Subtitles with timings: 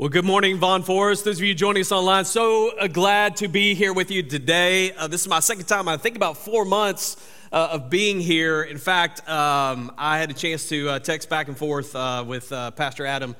[0.00, 1.26] Well, good morning, Vaughn Forest.
[1.26, 4.92] Those of you joining us online, so uh, glad to be here with you today.
[4.92, 7.18] Uh, this is my second time, I think about four months
[7.52, 8.62] uh, of being here.
[8.62, 12.50] In fact, um, I had a chance to uh, text back and forth uh, with
[12.50, 13.36] uh, Pastor Adam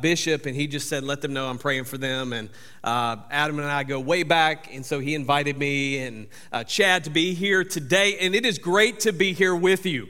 [0.00, 2.32] Bishop, and he just said, Let them know I'm praying for them.
[2.32, 2.48] And
[2.82, 6.26] Adam and I go way back, and so he invited me and
[6.66, 10.08] Chad to be here today, and it is great to be here with you.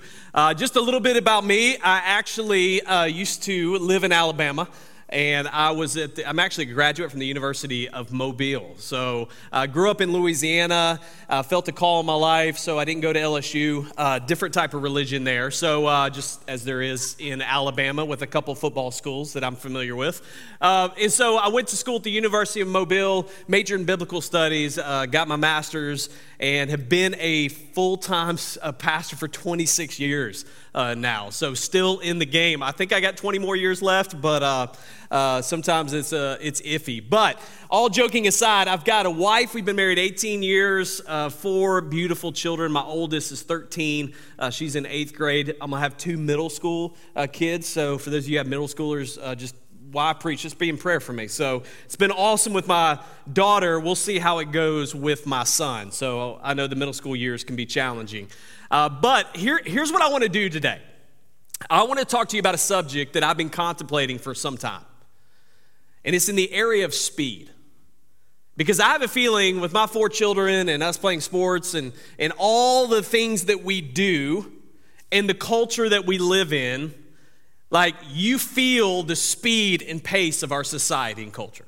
[0.55, 4.69] just a little bit about me I actually used to live in Alabama
[5.09, 8.74] and I was at the, I'm actually a graduate from the University of Mobile.
[8.78, 12.78] So I uh, grew up in Louisiana, uh, felt a call in my life, so
[12.78, 13.91] I didn't go to LSU.
[13.97, 18.23] Uh, different type of religion there, so uh, just as there is in Alabama with
[18.23, 20.20] a couple football schools that I'm familiar with.
[20.60, 24.20] Uh, and so I went to school at the University of Mobile, majored in biblical
[24.20, 28.38] studies, uh, got my master's, and have been a full-time
[28.78, 31.30] pastor for 26 years uh, now.
[31.30, 32.62] So still in the game.
[32.62, 34.66] I think I got 20 more years left, but uh,
[35.10, 37.02] uh, sometimes it's, uh, it's iffy.
[37.06, 39.55] But all joking aside, I've got a wife.
[39.55, 42.72] We've been married 18 years, uh, four beautiful children.
[42.72, 44.14] My oldest is 13.
[44.38, 45.55] Uh, she's in eighth grade.
[45.60, 46.97] I'm to have two middle school
[47.32, 47.66] kids.
[47.66, 49.55] So for those of you who have middle schoolers, just
[49.91, 51.28] why I preach, just be in prayer for me.
[51.28, 52.98] So it's been awesome with my
[53.33, 53.81] daughter.
[53.81, 55.92] We'll see how it goes with my son.
[55.92, 58.28] So I know the middle school years can be challenging.
[58.70, 60.81] Uh, but here, here's what I want to do today
[61.70, 64.56] I want to talk to you about a subject that I've been contemplating for some
[64.56, 64.84] time,
[66.05, 67.50] and it's in the area of speed.
[68.56, 72.33] Because I have a feeling with my four children and us playing sports and, and
[72.39, 74.50] all the things that we do
[75.12, 76.92] and the culture that we live in,
[77.70, 81.66] like you feel the speed and pace of our society and culture.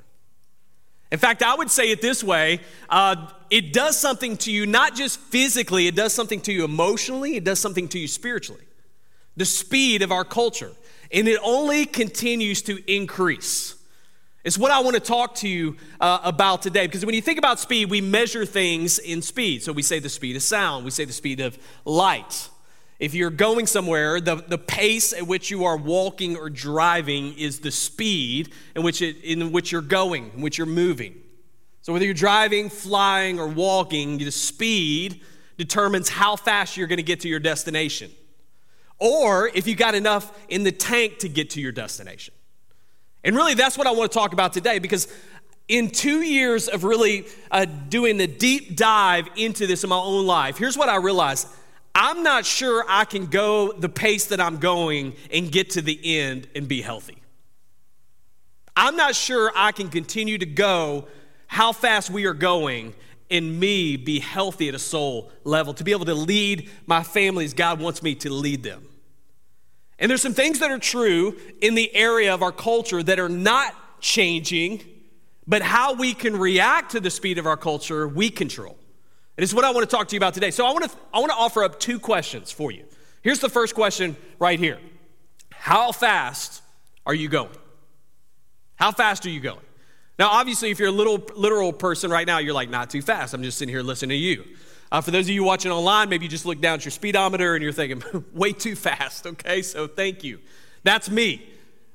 [1.12, 4.94] In fact, I would say it this way uh, it does something to you, not
[4.94, 8.64] just physically, it does something to you emotionally, it does something to you spiritually.
[9.36, 10.70] The speed of our culture.
[11.12, 13.74] And it only continues to increase.
[14.44, 16.86] It's what I want to talk to you uh, about today.
[16.86, 19.62] Because when you think about speed, we measure things in speed.
[19.62, 22.48] So we say the speed of sound, we say the speed of light.
[23.00, 27.60] If you're going somewhere, the, the pace at which you are walking or driving is
[27.60, 31.14] the speed in which, it, in which you're going, in which you're moving.
[31.80, 35.22] So whether you're driving, flying, or walking, the speed
[35.56, 38.10] determines how fast you're going to get to your destination.
[38.98, 42.34] Or if you got enough in the tank to get to your destination.
[43.24, 45.08] And really, that's what I want to talk about today because
[45.68, 50.26] in two years of really uh, doing a deep dive into this in my own
[50.26, 51.48] life, here's what I realized
[52.02, 56.18] I'm not sure I can go the pace that I'm going and get to the
[56.18, 57.18] end and be healthy.
[58.74, 61.08] I'm not sure I can continue to go
[61.46, 62.94] how fast we are going
[63.30, 67.52] and me be healthy at a soul level, to be able to lead my families
[67.52, 68.88] God wants me to lead them.
[69.98, 73.28] And there's some things that are true in the area of our culture that are
[73.28, 74.82] not changing,
[75.46, 78.79] but how we can react to the speed of our culture, we control.
[79.36, 80.50] And it's what I want to talk to you about today.
[80.50, 82.84] So I want to, I want to offer up two questions for you.
[83.22, 84.78] Here's the first question right here
[85.50, 86.62] How fast
[87.06, 87.56] are you going?
[88.76, 89.60] How fast are you going?
[90.18, 93.32] Now, obviously, if you're a little literal person right now, you're like, not too fast.
[93.32, 94.44] I'm just sitting here listening to you.
[94.92, 97.54] Uh, for those of you watching online, maybe you just look down at your speedometer
[97.54, 98.02] and you're thinking,
[98.34, 99.62] way too fast, okay?
[99.62, 100.40] So thank you.
[100.82, 101.46] That's me.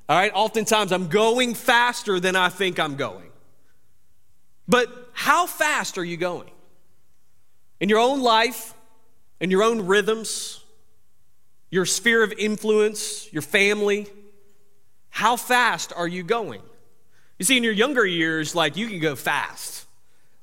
[0.08, 3.30] All right, oftentimes I'm going faster than I think I'm going.
[4.68, 6.50] But how fast are you going?
[7.80, 8.74] In your own life,
[9.40, 10.64] in your own rhythms,
[11.70, 14.06] your sphere of influence, your family,
[15.10, 16.60] how fast are you going?
[17.38, 19.86] You see, in your younger years, like you can go fast.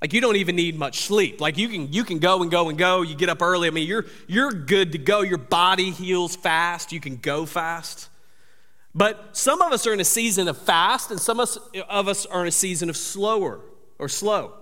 [0.02, 1.40] Like you don't even need much sleep.
[1.40, 3.04] Like you can you can go and go and go.
[3.04, 3.68] You get up early.
[3.68, 5.22] I mean, you're you're good to go.
[5.22, 6.92] Your body heals fast.
[6.92, 8.10] You can go fast.
[8.94, 11.58] But some of us are in a season of fast, and some of us,
[11.90, 13.62] of us are in a season of slower
[13.98, 14.54] or slow.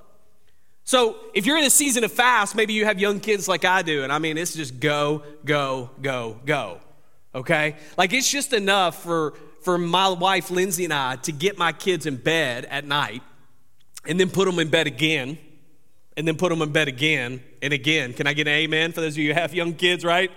[0.84, 3.82] So, if you're in a season of fast, maybe you have young kids like I
[3.82, 6.80] do, and I mean, it's just go, go, go, go.
[7.34, 7.76] Okay?
[7.98, 12.06] Like, it's just enough for, for my wife, Lindsay, and I to get my kids
[12.06, 13.22] in bed at night
[14.06, 15.38] and then put them in bed again
[16.18, 18.14] and then put them in bed again and again.
[18.14, 20.32] Can I get an amen for those of you who have young kids, right?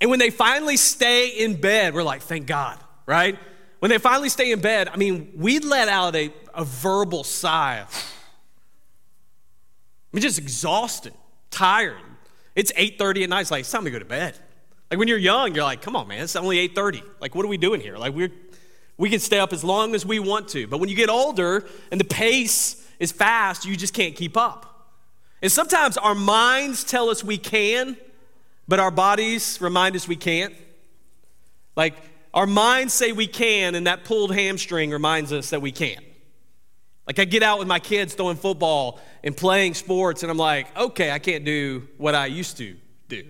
[0.00, 3.38] And when they finally stay in bed, we're like, thank God, right?
[3.78, 7.86] When they finally stay in bed, I mean, we let out a, a verbal sigh
[10.14, 11.12] I'm just exhausted,
[11.50, 11.98] tired.
[12.54, 13.40] It's 8:30 at night.
[13.40, 14.38] It's like it's time to go to bed.
[14.88, 17.02] Like when you're young, you're like, come on, man, it's only 8:30.
[17.20, 17.98] Like, what are we doing here?
[17.98, 18.30] Like we're
[18.96, 20.68] we can stay up as long as we want to.
[20.68, 24.88] But when you get older and the pace is fast, you just can't keep up.
[25.42, 27.96] And sometimes our minds tell us we can,
[28.68, 30.54] but our bodies remind us we can't.
[31.74, 31.96] Like
[32.32, 36.04] our minds say we can, and that pulled hamstring reminds us that we can't.
[37.06, 40.74] Like I get out with my kids throwing football and playing sports, and I'm like,
[40.76, 42.76] okay, I can't do what I used to
[43.08, 43.24] do.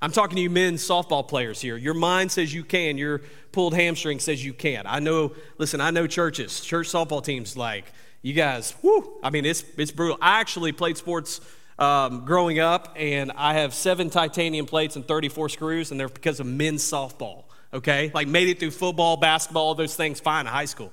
[0.00, 1.76] I'm talking to you men's softball players here.
[1.76, 3.20] Your mind says you can, your
[3.52, 4.84] pulled hamstring says you can't.
[4.88, 7.84] I know, listen, I know churches, church softball teams like,
[8.20, 10.18] you guys, whoo, I mean, it's, it's brutal.
[10.20, 11.40] I actually played sports
[11.78, 16.40] um, growing up, and I have seven titanium plates and 34 screws, and they're because
[16.40, 18.10] of men's softball, okay?
[18.12, 20.92] Like made it through football, basketball, all those things fine in high school.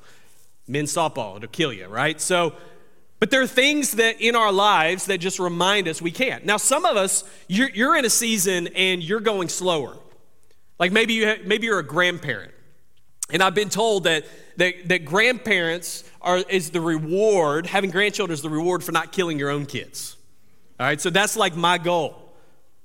[0.70, 2.22] Men's softball, it'll kill you, right?
[2.22, 2.54] So,
[3.20, 6.46] but there are things that in our lives that just remind us we can't.
[6.46, 9.98] Now, some of us, you're, you're in a season and you're going slower.
[10.78, 12.54] Like maybe, you have, maybe you're a grandparent.
[13.32, 14.26] And I've been told that,
[14.58, 19.40] that, that grandparents are, is the reward, having grandchildren is the reward for not killing
[19.40, 20.16] your own kids.
[20.80, 22.16] All right, so that's like my goal.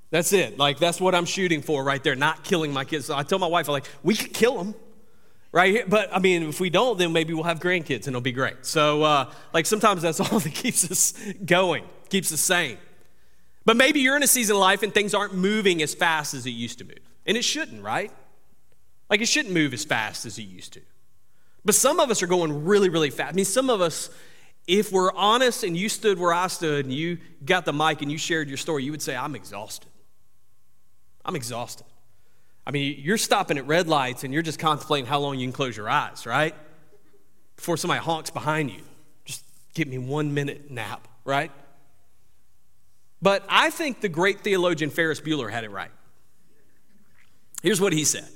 [0.09, 0.57] That's it.
[0.57, 3.05] Like, that's what I'm shooting for right there, not killing my kids.
[3.05, 4.75] So I tell my wife, I'm like, we could kill them
[5.55, 5.89] right.
[5.89, 8.65] But I mean, if we don't, then maybe we'll have grandkids and it'll be great.
[8.65, 11.13] So, uh, like, sometimes that's all that keeps us
[11.43, 12.77] going, keeps us sane.
[13.63, 16.45] But maybe you're in a season of life and things aren't moving as fast as
[16.45, 16.99] it used to move.
[17.25, 18.11] And it shouldn't, right?
[19.09, 20.81] Like, it shouldn't move as fast as it used to.
[21.63, 23.33] But some of us are going really, really fast.
[23.33, 24.11] I mean, some of us,
[24.67, 28.11] if we're honest and you stood where I stood and you got the mic and
[28.11, 29.89] you shared your story, you would say, I'm exhausted.
[31.23, 31.87] I'm exhausted.
[32.67, 35.53] I mean, you're stopping at red lights and you're just contemplating how long you can
[35.53, 36.55] close your eyes, right?
[37.55, 38.81] Before somebody honks behind you.
[39.23, 41.51] Just give me one minute nap, right?
[43.21, 45.91] But I think the great theologian Ferris Bueller had it right.
[47.61, 48.27] Here's what he said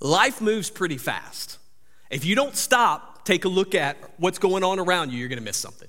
[0.00, 1.58] Life moves pretty fast.
[2.10, 5.38] If you don't stop, take a look at what's going on around you, you're going
[5.38, 5.88] to miss something.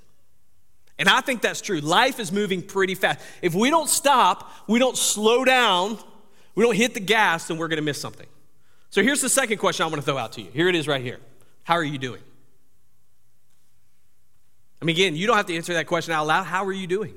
[0.99, 1.79] And I think that's true.
[1.79, 3.19] Life is moving pretty fast.
[3.41, 5.97] If we don't stop, we don't slow down,
[6.55, 8.27] we don't hit the gas, then we're going to miss something.
[8.89, 10.51] So here's the second question I want to throw out to you.
[10.51, 11.19] Here it is right here.
[11.63, 12.21] How are you doing?
[14.81, 16.43] I mean, again, you don't have to answer that question out loud.
[16.43, 17.13] How are you doing?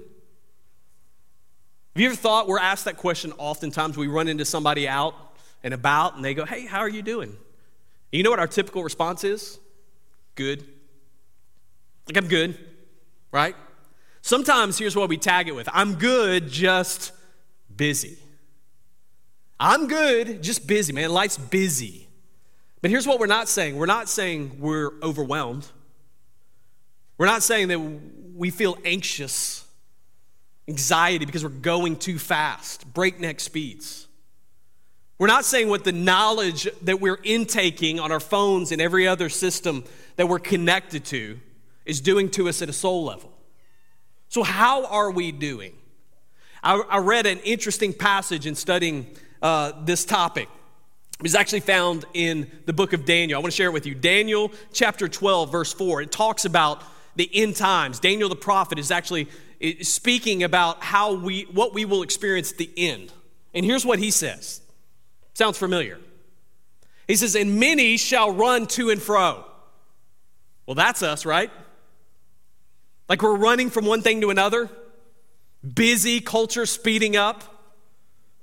[1.95, 3.97] Have you ever thought we're asked that question oftentimes?
[3.97, 5.15] We run into somebody out
[5.63, 7.31] and about and they go, Hey, how are you doing?
[7.31, 7.39] And
[8.13, 9.59] you know what our typical response is?
[10.35, 10.65] Good.
[12.07, 12.59] Like, I'm good,
[13.33, 13.57] right?
[14.23, 17.13] Sometimes here's what we tag it with I'm good, just
[17.75, 18.19] busy.
[19.59, 21.11] I'm good, just busy, man.
[21.11, 22.09] Life's busy.
[22.83, 25.67] But here's what we're not saying we're not saying we're overwhelmed.
[27.17, 29.65] We're not saying that we feel anxious,
[30.67, 34.09] anxiety because we're going too fast, breakneck speeds.
[35.19, 39.29] We're not saying what the knowledge that we're intaking on our phones and every other
[39.29, 39.85] system
[40.17, 41.39] that we're connected to
[41.87, 43.33] is doing to us at a soul level.
[44.29, 45.75] So, how are we doing?
[46.63, 49.07] I, I read an interesting passage in studying
[49.45, 50.49] uh, this topic.
[51.23, 53.39] It's actually found in the book of Daniel.
[53.39, 53.95] I want to share it with you.
[53.95, 56.03] Daniel chapter 12, verse 4.
[56.03, 56.83] It talks about
[57.15, 58.01] the end times.
[58.01, 59.29] Daniel the prophet is actually
[59.83, 63.13] speaking about how we what we will experience at the end.
[63.53, 64.61] And here's what he says.
[65.35, 66.01] Sounds familiar.
[67.07, 69.45] He says, "And many shall run to and fro."
[70.67, 71.51] Well, that's us, right?
[73.09, 74.71] Like we're running from one thing to another.
[75.63, 77.54] Busy culture speeding up.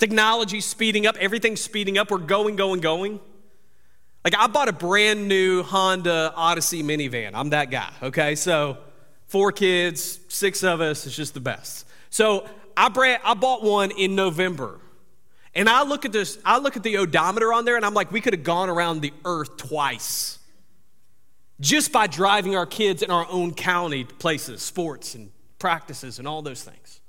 [0.02, 2.10] Technology's speeding up, everything's speeding up.
[2.10, 3.20] We're going, going, going.
[4.24, 7.34] Like, I bought a brand new Honda Odyssey minivan.
[7.36, 8.34] I'm that guy, okay?
[8.34, 8.80] So,
[9.28, 11.86] four kids, six of us, it's just the best.
[12.10, 14.80] So, I, I bought one in November.
[15.54, 18.12] And I look at this, I look at the odometer on there, and I'm like,
[18.12, 20.40] we could have gone around the earth twice
[21.60, 25.30] just by driving our kids in our own county places, sports and
[25.60, 27.01] practices and all those things.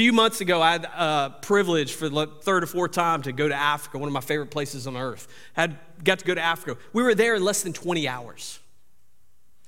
[0.00, 3.20] A few months ago, I had a uh, privilege for the third or fourth time
[3.20, 5.28] to go to Africa, one of my favorite places on earth.
[5.52, 6.80] Had got to go to Africa.
[6.94, 8.60] We were there in less than 20 hours,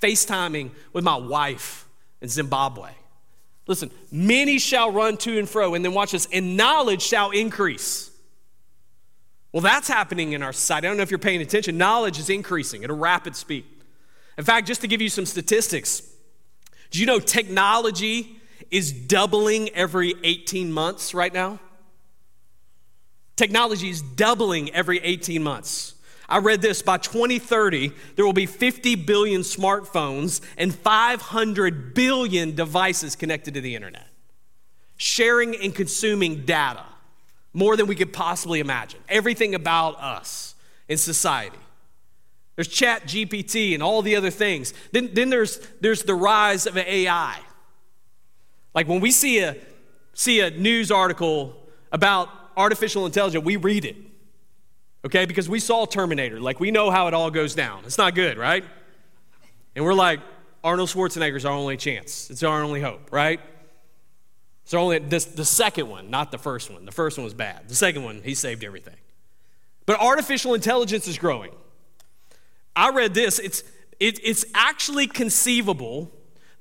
[0.00, 1.86] FaceTiming with my wife
[2.22, 2.92] in Zimbabwe.
[3.66, 8.10] Listen, many shall run to and fro, and then watch this, and knowledge shall increase.
[9.52, 10.86] Well, that's happening in our society.
[10.86, 11.76] I don't know if you're paying attention.
[11.76, 13.66] Knowledge is increasing at a rapid speed.
[14.38, 16.02] In fact, just to give you some statistics,
[16.90, 18.38] do you know technology
[18.72, 21.60] is doubling every 18 months right now.
[23.36, 25.94] Technology is doubling every 18 months.
[26.28, 33.14] I read this by 2030, there will be 50 billion smartphones and 500 billion devices
[33.14, 34.06] connected to the internet,
[34.96, 36.84] sharing and consuming data
[37.52, 39.00] more than we could possibly imagine.
[39.10, 40.54] Everything about us
[40.88, 41.58] in society.
[42.56, 44.72] There's Chat GPT and all the other things.
[44.92, 47.40] Then, then there's, there's the rise of AI.
[48.74, 49.56] Like when we see a,
[50.14, 51.56] see a news article
[51.90, 53.96] about artificial intelligence, we read it.
[55.04, 56.40] Okay, because we saw Terminator.
[56.40, 57.84] Like, we know how it all goes down.
[57.84, 58.64] It's not good, right?
[59.74, 60.20] And we're like,
[60.62, 62.30] Arnold Schwarzenegger's our only chance.
[62.30, 63.40] It's our only hope, right?
[64.64, 66.84] So only this, the second one, not the first one.
[66.84, 67.68] The first one was bad.
[67.68, 68.94] The second one, he saved everything.
[69.86, 71.50] But artificial intelligence is growing.
[72.76, 73.40] I read this.
[73.40, 73.64] It's,
[73.98, 76.12] it, it's actually conceivable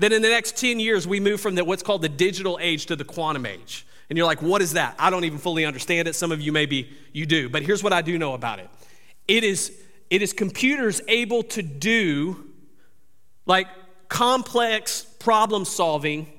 [0.02, 2.88] that in the next 10 years we move from the, what's called the digital age
[2.88, 3.86] to the quantum age.
[4.10, 4.96] And you're like, what is that?
[5.00, 6.16] I don't even fully understand it.
[6.16, 7.50] Some of you maybe you do.
[7.50, 8.70] But here's what I do know about it.
[9.28, 9.72] It is,
[10.10, 12.52] it is computers able to do
[13.46, 13.68] like
[14.10, 16.32] complex problem solving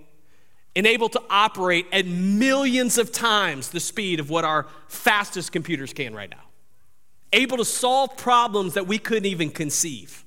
[0.74, 5.92] and able to operate at millions of times the speed of what our fastest computers
[5.92, 6.44] can right now.
[7.32, 10.24] Able to solve problems that we couldn't even conceive.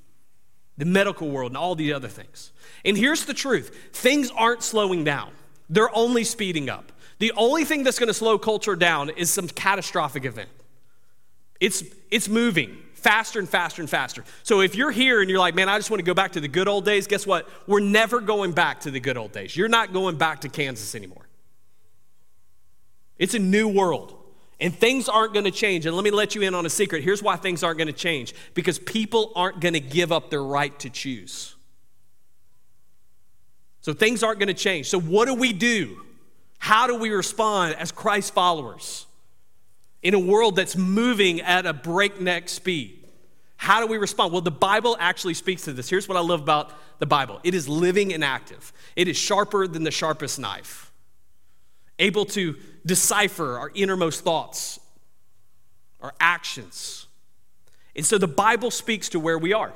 [0.77, 2.51] The medical world and all the other things.
[2.85, 5.31] And here's the truth things aren't slowing down,
[5.69, 6.91] they're only speeding up.
[7.17, 10.49] The only thing that's going to slow culture down is some catastrophic event.
[11.61, 14.23] It's, it's moving faster and faster and faster.
[14.43, 16.41] So if you're here and you're like, man, I just want to go back to
[16.41, 17.47] the good old days, guess what?
[17.67, 19.55] We're never going back to the good old days.
[19.55, 21.25] You're not going back to Kansas anymore.
[23.17, 24.17] It's a new world.
[24.59, 25.85] And things aren't going to change.
[25.85, 27.03] And let me let you in on a secret.
[27.03, 30.43] Here's why things aren't going to change because people aren't going to give up their
[30.43, 31.54] right to choose.
[33.85, 34.89] So things aren't going to change.
[34.89, 36.01] So, what do we do?
[36.57, 39.05] How do we respond as Christ followers?
[40.05, 43.03] in a world that's moving at a breakneck speed.
[43.57, 44.31] How do we respond?
[44.31, 45.89] Well, the Bible actually speaks to this.
[45.89, 49.67] Here's what I love about the Bible it is living and active, it is sharper
[49.67, 50.91] than the sharpest knife,
[51.97, 54.79] able to decipher our innermost thoughts,
[56.01, 57.07] our actions.
[57.95, 59.73] And so the Bible speaks to where we are.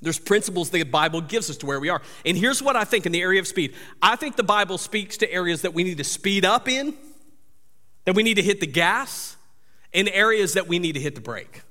[0.00, 2.02] There's principles the Bible gives us to where we are.
[2.26, 5.16] And here's what I think in the area of speed I think the Bible speaks
[5.18, 6.94] to areas that we need to speed up in,
[8.04, 9.36] that we need to hit the gas,
[9.92, 11.62] in areas that we need to hit the brake.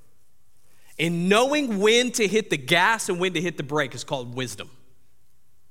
[0.97, 4.35] And knowing when to hit the gas and when to hit the brake is called
[4.35, 4.69] wisdom.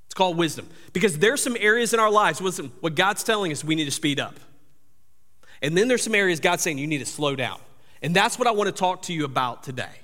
[0.07, 0.69] It's called wisdom.
[0.93, 3.91] Because there's some areas in our lives, listen, what God's telling us we need to
[3.91, 4.39] speed up.
[5.63, 7.59] And then there's some areas God's saying you need to slow down.
[8.03, 10.02] And that's what I want to talk to you about today.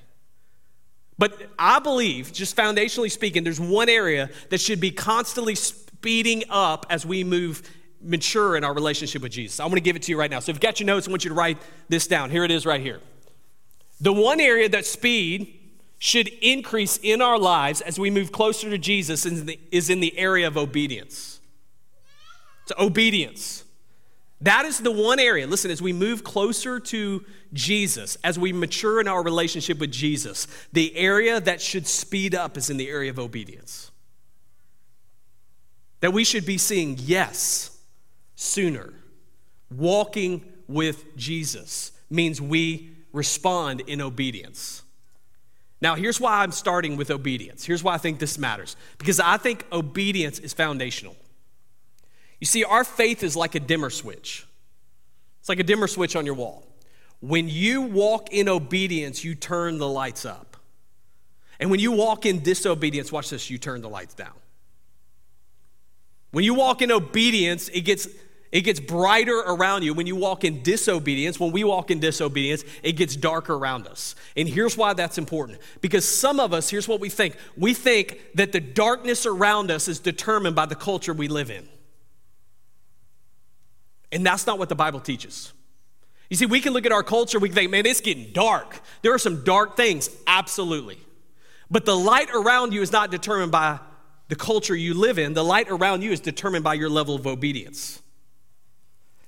[1.18, 6.86] But I believe, just foundationally speaking, there's one area that should be constantly speeding up
[6.90, 7.68] as we move
[8.00, 9.58] mature in our relationship with Jesus.
[9.58, 10.38] I'm going to give it to you right now.
[10.38, 11.58] So if you've got your notes, I want you to write
[11.88, 12.30] this down.
[12.30, 13.00] Here it is right here.
[14.00, 15.54] The one area that speed
[15.98, 20.46] should increase in our lives as we move closer to Jesus is in the area
[20.46, 21.40] of obedience.
[22.66, 23.64] So, obedience.
[24.40, 25.46] That is the one area.
[25.46, 30.46] Listen, as we move closer to Jesus, as we mature in our relationship with Jesus,
[30.72, 33.90] the area that should speed up is in the area of obedience.
[36.00, 37.76] That we should be seeing yes
[38.36, 38.92] sooner.
[39.70, 44.82] Walking with Jesus means we respond in obedience.
[45.80, 47.64] Now, here's why I'm starting with obedience.
[47.64, 51.16] Here's why I think this matters because I think obedience is foundational.
[52.40, 54.46] You see, our faith is like a dimmer switch,
[55.40, 56.64] it's like a dimmer switch on your wall.
[57.20, 60.56] When you walk in obedience, you turn the lights up.
[61.58, 64.34] And when you walk in disobedience, watch this, you turn the lights down.
[66.30, 68.06] When you walk in obedience, it gets
[68.50, 71.38] it gets brighter around you when you walk in disobedience.
[71.38, 74.14] When we walk in disobedience, it gets darker around us.
[74.36, 75.58] And here's why that's important.
[75.82, 79.86] Because some of us, here's what we think we think that the darkness around us
[79.86, 81.68] is determined by the culture we live in.
[84.10, 85.52] And that's not what the Bible teaches.
[86.30, 88.80] You see, we can look at our culture, we can think, man, it's getting dark.
[89.02, 90.98] There are some dark things, absolutely.
[91.70, 93.80] But the light around you is not determined by
[94.28, 97.26] the culture you live in, the light around you is determined by your level of
[97.26, 98.02] obedience.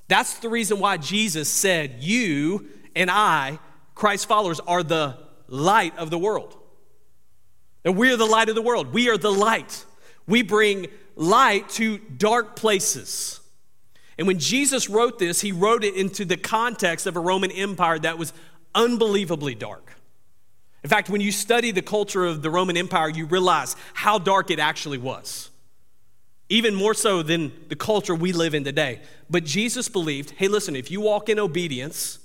[0.08, 3.58] That's the reason why Jesus said, You and I,
[3.94, 6.56] Christ's followers, are the light of the world.
[7.84, 8.92] And we are the light of the world.
[8.92, 9.84] We are the light.
[10.26, 13.39] We bring light to dark places.
[14.20, 17.98] And when Jesus wrote this, he wrote it into the context of a Roman Empire
[17.98, 18.32] that was
[18.74, 19.94] unbelievably dark.
[20.84, 24.52] In fact, when you study the culture of the Roman Empire, you realize how dark
[24.52, 25.50] it actually was
[26.50, 29.00] even more so than the culture we live in today.
[29.30, 32.18] But Jesus believed hey, listen, if you walk in obedience,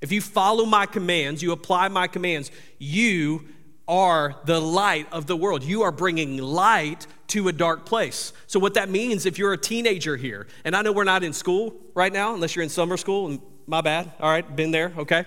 [0.00, 3.48] if you follow my commands, you apply my commands, you
[3.86, 5.62] are the light of the world.
[5.62, 8.32] You are bringing light to a dark place.
[8.46, 11.32] So, what that means, if you're a teenager here, and I know we're not in
[11.32, 14.92] school right now, unless you're in summer school, and my bad, all right, been there,
[14.98, 15.24] okay?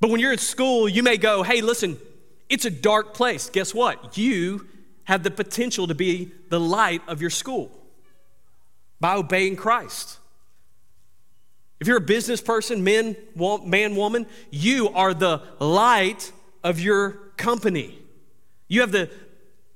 [0.00, 1.96] But when you're in school, you may go, hey, listen,
[2.48, 3.48] it's a dark place.
[3.50, 4.18] Guess what?
[4.18, 4.66] You
[5.04, 7.70] have the potential to be the light of your school
[9.00, 10.18] by obeying Christ.
[11.80, 13.16] If you're a business person, man,
[13.64, 17.98] man, woman, you are the light of your company.
[18.68, 19.10] You have the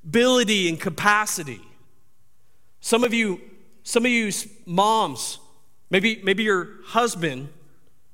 [0.04, 1.60] ability and capacity.
[2.80, 3.40] Some of you,
[3.82, 4.30] some of you
[4.64, 5.38] moms,
[5.90, 7.48] maybe, maybe your husband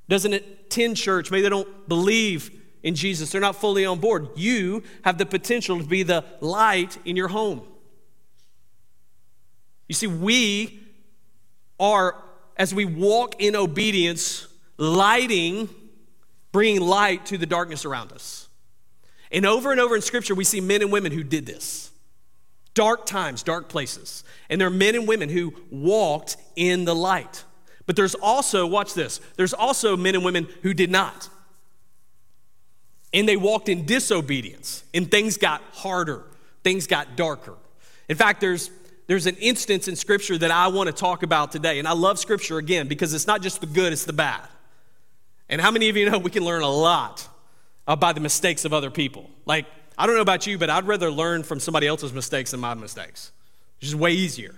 [0.09, 2.51] doesn't attend church, maybe they don't believe
[2.81, 4.27] in Jesus, they're not fully on board.
[4.35, 7.61] You have the potential to be the light in your home.
[9.87, 10.81] You see, we
[11.79, 12.21] are
[12.57, 15.69] as we walk in obedience, lighting,
[16.51, 18.42] bringing light to the darkness around us.
[19.33, 21.91] And over and over in Scripture, we see men and women who did this.
[22.75, 24.23] Dark times, dark places.
[24.49, 27.43] And there are men and women who walked in the light.
[27.87, 31.29] But there's also, watch this, there's also men and women who did not.
[33.11, 36.23] And they walked in disobedience, and things got harder,
[36.63, 37.55] things got darker.
[38.07, 38.71] In fact, there's
[39.05, 41.77] there's an instance in Scripture that I want to talk about today.
[41.79, 44.47] And I love Scripture again because it's not just the good, it's the bad.
[45.49, 47.27] And how many of you know we can learn a lot
[47.85, 49.29] by the mistakes of other people?
[49.45, 49.65] Like,
[49.97, 52.73] I don't know about you, but I'd rather learn from somebody else's mistakes than my
[52.73, 53.31] mistakes.
[53.79, 54.55] It's just way easier.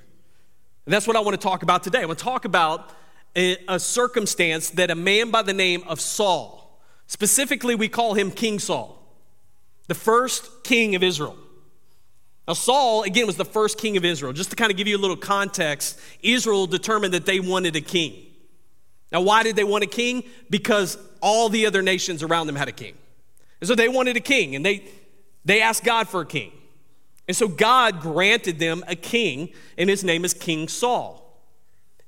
[0.86, 2.02] And that's what I want to talk about today.
[2.02, 2.92] I want to talk about
[3.36, 8.32] a, a circumstance that a man by the name of Saul, specifically, we call him
[8.32, 9.02] King Saul,
[9.88, 11.38] the first king of Israel.
[12.48, 14.32] Now, Saul, again, was the first king of Israel.
[14.32, 17.82] Just to kind of give you a little context, Israel determined that they wanted a
[17.82, 18.14] king.
[19.12, 20.24] Now, why did they want a king?
[20.50, 22.96] Because all the other nations around them had a king.
[23.66, 24.84] And so they wanted a king, and they,
[25.44, 26.52] they asked God for a king.
[27.28, 31.36] And so God granted them a king, and his name is King Saul.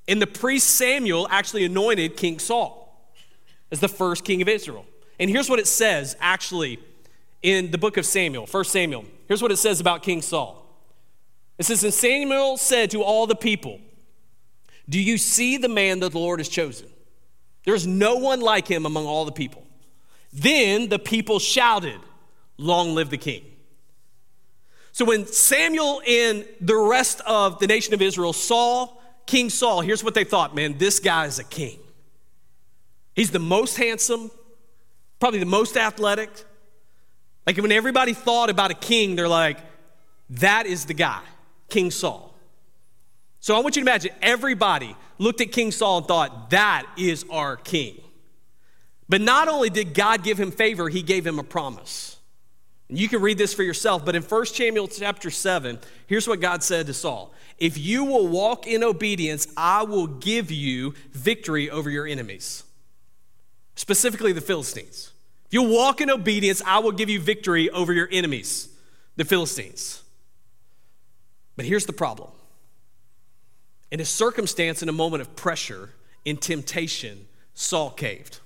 [0.07, 2.95] And the priest Samuel actually anointed King Saul
[3.71, 4.85] as the first king of Israel.
[5.19, 6.77] And here's what it says actually
[7.41, 9.05] in the book of Samuel, 1 Samuel.
[9.27, 10.63] Here's what it says about King Saul.
[11.57, 13.81] It says, And Samuel said to all the people,
[14.87, 16.87] Do you see the man that the Lord has chosen?
[17.65, 19.66] There is no one like him among all the people.
[20.37, 21.99] Then the people shouted,
[22.57, 23.43] Long live the king.
[24.91, 28.93] So when Samuel and the rest of the nation of Israel saw
[29.27, 31.79] King Saul, here's what they thought man, this guy is a king.
[33.13, 34.31] He's the most handsome,
[35.19, 36.29] probably the most athletic,
[37.47, 39.57] like when everybody thought about a king, they're like,
[40.31, 41.21] that is the guy,
[41.69, 42.35] King Saul.
[43.39, 47.25] So I want you to imagine everybody looked at King Saul and thought, that is
[47.29, 48.01] our king.
[49.09, 52.17] But not only did God give him favor, he gave him a promise.
[52.89, 56.39] And you can read this for yourself, but in 1 Samuel chapter 7, here's what
[56.39, 61.69] God said to Saul If you will walk in obedience, I will give you victory
[61.69, 62.63] over your enemies,
[63.75, 65.11] specifically the Philistines.
[65.47, 68.67] If you walk in obedience, I will give you victory over your enemies,
[69.15, 70.03] the Philistines.
[71.55, 72.31] But here's the problem.
[73.89, 75.91] In a circumstance, in a moment of pressure,
[76.25, 78.41] in temptation, Saul caved.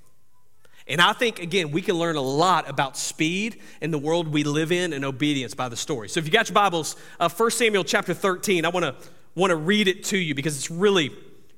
[0.92, 4.44] And I think, again, we can learn a lot about speed in the world we
[4.44, 6.10] live in and obedience by the story.
[6.10, 8.96] So if you got your Bibles, uh, 1 Samuel chapter 13, I want to
[9.34, 11.12] want to read it to you because it's really,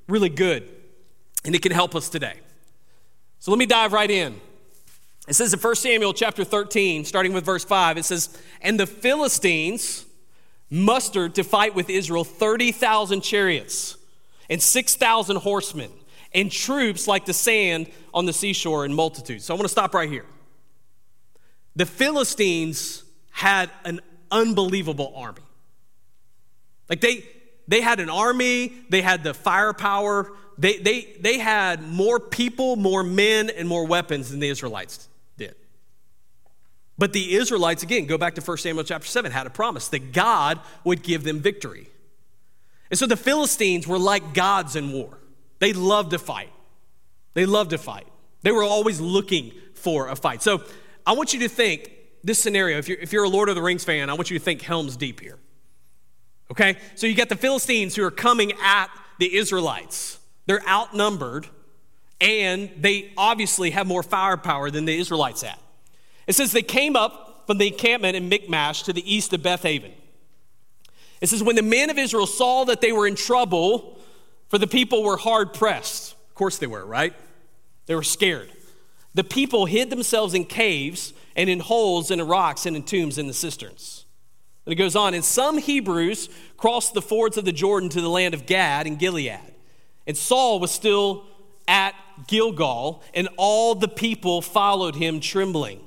[0.08, 0.69] really good
[1.43, 2.39] and it can help us today.
[3.39, 4.39] So let me dive right in.
[5.28, 8.86] It says in 1 Samuel chapter 13, starting with verse 5, it says, And the
[8.86, 10.06] Philistines
[10.69, 13.98] mustered to fight with Israel 30,000 chariots
[14.48, 15.89] and 6,000 horsemen
[16.34, 19.46] and troops like the sand on the seashore in multitudes.
[19.46, 20.26] So I want to stop right here.
[21.76, 24.00] The Philistines had an
[24.32, 25.41] unbelievable army.
[26.89, 27.26] Like they,
[27.67, 33.04] they had an army, they had the firepower, they, they, they had more people, more
[33.04, 35.56] men, and more weapons than the Israelites did.
[36.98, 40.12] but the Israelites, again, go back to 1 Samuel chapter 7, had a promise that
[40.12, 41.88] God would give them victory.
[42.91, 45.17] And so the Philistines were like gods in war.
[45.63, 46.52] They loved to fight.
[47.36, 48.06] They loved to fight.
[48.41, 50.41] They were always looking for a fight.
[50.41, 50.62] So
[51.06, 51.89] I want you to think
[52.21, 52.80] this scenario.
[52.80, 54.62] If you're, if you're a Lord of the Rings fan, I want you to think
[54.62, 55.39] Helm's Deep here.
[56.52, 56.76] Okay?
[56.95, 58.88] So you got the Philistines who are coming at
[59.19, 60.19] the Israelites.
[60.47, 61.47] They're outnumbered,
[62.19, 65.60] and they obviously have more firepower than the Israelites had.
[66.28, 69.93] It says they came up from the encampment in Michmash to the east of Bethaven.
[71.21, 74.02] It says, when the men of Israel saw that they were in trouble,
[74.54, 76.13] for the people were hard pressed.
[76.30, 77.16] Of course they were, right?
[77.88, 78.52] They were scared.
[79.16, 83.18] The people hid themselves in caves and in holes in the rocks and in tombs
[83.18, 84.06] in the cisterns.
[84.68, 88.10] And it goes on, and some Hebrews crossed the fords of the Jordan to the
[88.12, 89.39] land of Gad and Gilead.
[90.06, 91.26] And Saul was still
[91.68, 91.96] at
[92.28, 95.82] Gilgal, and all the people followed him trembling.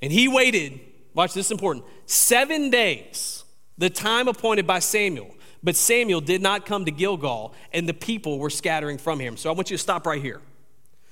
[0.00, 0.78] And he waited,
[1.14, 3.42] watch this is important, seven days,
[3.76, 5.33] the time appointed by Samuel.
[5.64, 9.38] But Samuel did not come to Gilgal, and the people were scattering from him.
[9.38, 10.42] So I want you to stop right here.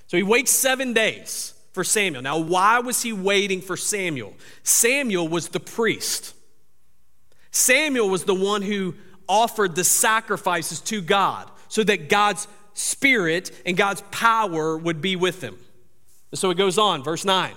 [0.09, 2.23] So he waits seven days for Samuel.
[2.23, 4.35] Now, why was he waiting for Samuel?
[4.63, 6.35] Samuel was the priest.
[7.51, 8.95] Samuel was the one who
[9.27, 15.43] offered the sacrifices to God so that God's spirit and God's power would be with
[15.43, 15.57] him.
[16.35, 17.55] So it goes on, verse 9.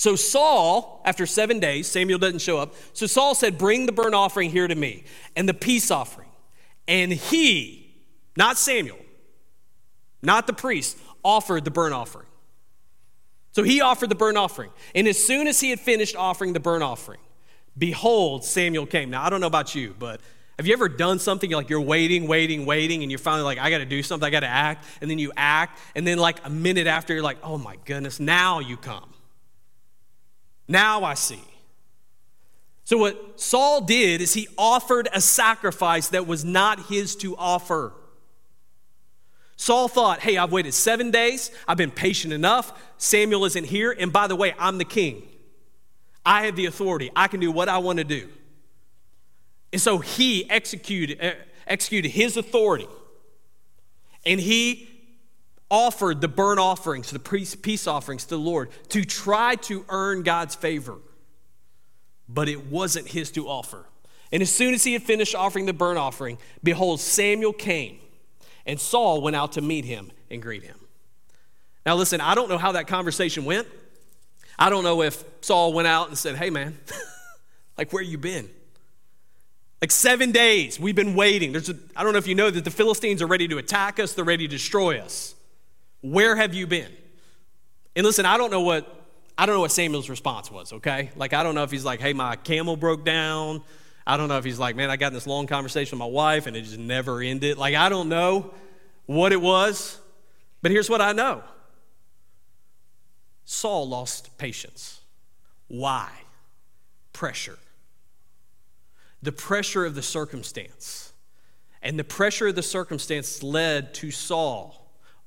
[0.00, 2.74] So Saul, after seven days, Samuel doesn't show up.
[2.94, 5.04] So Saul said, Bring the burnt offering here to me
[5.36, 6.30] and the peace offering.
[6.88, 8.00] And he,
[8.34, 8.96] not Samuel,
[10.22, 12.28] not the priest, offered the burnt offering.
[13.52, 14.70] So he offered the burnt offering.
[14.94, 17.20] And as soon as he had finished offering the burnt offering,
[17.76, 19.10] behold, Samuel came.
[19.10, 20.22] Now, I don't know about you, but
[20.56, 23.68] have you ever done something like you're waiting, waiting, waiting, and you're finally like, I
[23.68, 26.38] got to do something, I got to act, and then you act, and then like
[26.46, 29.09] a minute after, you're like, oh my goodness, now you come.
[30.70, 31.42] Now I see.
[32.84, 37.92] So, what Saul did is he offered a sacrifice that was not his to offer.
[39.56, 41.50] Saul thought, hey, I've waited seven days.
[41.66, 42.72] I've been patient enough.
[42.98, 43.94] Samuel isn't here.
[43.98, 45.22] And by the way, I'm the king.
[46.24, 47.10] I have the authority.
[47.14, 48.28] I can do what I want to do.
[49.72, 51.32] And so he executed, uh,
[51.66, 52.88] executed his authority.
[54.24, 54.89] And he
[55.70, 60.54] offered the burnt offerings, the peace offerings to the Lord to try to earn God's
[60.54, 60.96] favor.
[62.28, 63.86] But it wasn't his to offer.
[64.32, 67.98] And as soon as he had finished offering the burnt offering, behold, Samuel came
[68.66, 70.76] and Saul went out to meet him and greet him.
[71.86, 73.66] Now, listen, I don't know how that conversation went.
[74.58, 76.78] I don't know if Saul went out and said, Hey, man,
[77.78, 78.48] like, where you been?
[79.80, 81.52] Like seven days, we've been waiting.
[81.52, 83.98] There's a, I don't know if you know that the Philistines are ready to attack
[83.98, 85.34] us, they're ready to destroy us.
[86.00, 86.90] Where have you been?
[87.96, 88.96] And listen, I don't know what
[89.36, 91.10] I don't know what Samuel's response was, okay?
[91.16, 93.62] Like I don't know if he's like, "Hey, my camel broke down."
[94.06, 96.12] I don't know if he's like, man, I got in this long conversation with my
[96.12, 97.58] wife and it just never ended.
[97.58, 98.52] Like, I don't know
[99.06, 100.00] what it was,
[100.62, 101.44] but here's what I know
[103.44, 105.00] Saul lost patience.
[105.68, 106.10] Why?
[107.12, 107.58] Pressure.
[109.22, 111.12] The pressure of the circumstance.
[111.82, 114.79] And the pressure of the circumstance led to Saul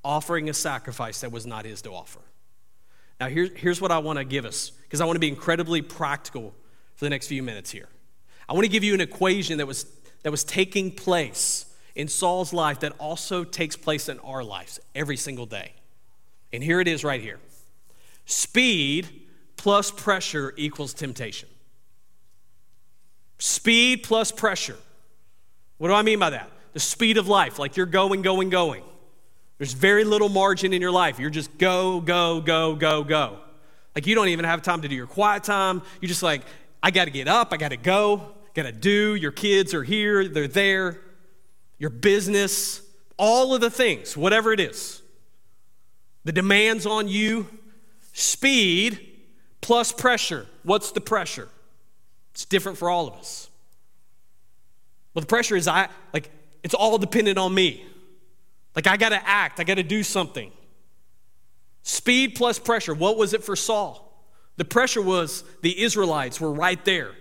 [0.04, 2.20] offering a sacrifice that was not his to offer.
[3.20, 5.82] Now, here, here's what I want to give us, because I want to be incredibly
[5.82, 6.54] practical
[6.96, 7.88] for the next few minutes here.
[8.48, 9.86] I want to give you an equation that was,
[10.24, 15.18] that was taking place in Saul's life that also takes place in our lives every
[15.18, 15.74] single day.
[16.52, 17.39] And here it is right here
[18.26, 19.22] speed
[19.58, 21.50] plus pressure equals temptation.
[23.39, 24.78] Speed plus pressure.
[25.78, 26.50] What do I mean by that?
[26.74, 28.84] The speed of life, like you're going, going, going.
[29.63, 31.19] There's very little margin in your life.
[31.19, 33.39] You're just go, go, go, go, go.
[33.95, 35.82] Like you don't even have time to do your quiet time.
[36.02, 36.41] You're just like,
[36.84, 39.15] I got to get up, I got to go, got to do.
[39.15, 40.99] Your kids are here, they're there.
[41.80, 42.82] Your business,
[43.15, 45.02] all of the things, whatever it is.
[46.26, 47.47] The demands on you,
[48.12, 49.13] speed
[49.62, 50.45] plus pressure.
[50.63, 51.47] What's the pressure?
[52.34, 53.49] It's different for all of us.
[55.13, 56.30] Well, the pressure is I like
[56.63, 57.86] it's all dependent on me.
[58.76, 60.52] Like I got to act, I got to do something.
[61.84, 62.94] Speed plus pressure.
[62.94, 64.10] What was it for Saul?
[64.58, 67.12] The pressure was the Israelites were right there.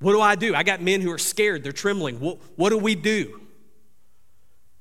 [0.00, 0.54] What do I do?
[0.54, 2.20] I got men who are scared, they're trembling.
[2.20, 3.40] What, what do we do?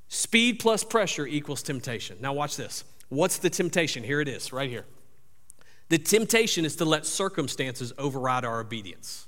[0.07, 2.17] Speed plus pressure equals temptation.
[2.19, 2.83] Now, watch this.
[3.09, 4.03] What's the temptation?
[4.03, 4.85] Here it is, right here.
[5.89, 9.27] The temptation is to let circumstances override our obedience.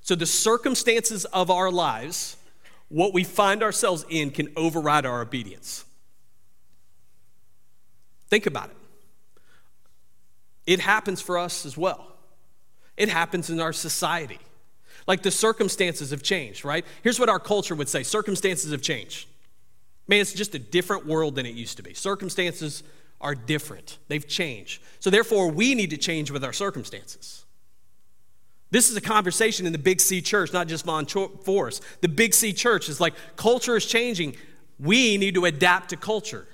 [0.00, 2.36] So, the circumstances of our lives,
[2.88, 5.84] what we find ourselves in, can override our obedience.
[8.28, 8.76] Think about it.
[10.66, 12.06] It happens for us as well.
[12.96, 14.38] It happens in our society.
[15.06, 16.84] Like the circumstances have changed, right?
[17.02, 19.28] Here's what our culture would say circumstances have changed.
[20.06, 21.94] Man, it's just a different world than it used to be.
[21.94, 22.82] Circumstances
[23.20, 24.82] are different, they've changed.
[25.00, 27.44] So, therefore, we need to change with our circumstances.
[28.70, 31.82] This is a conversation in the Big C church, not just Vaughn Forest.
[32.02, 34.36] The Big C church is like culture is changing.
[34.78, 36.46] We need to adapt to culture.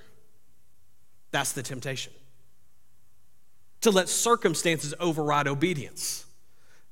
[1.32, 2.12] That's the temptation
[3.80, 6.24] to let circumstances override obedience.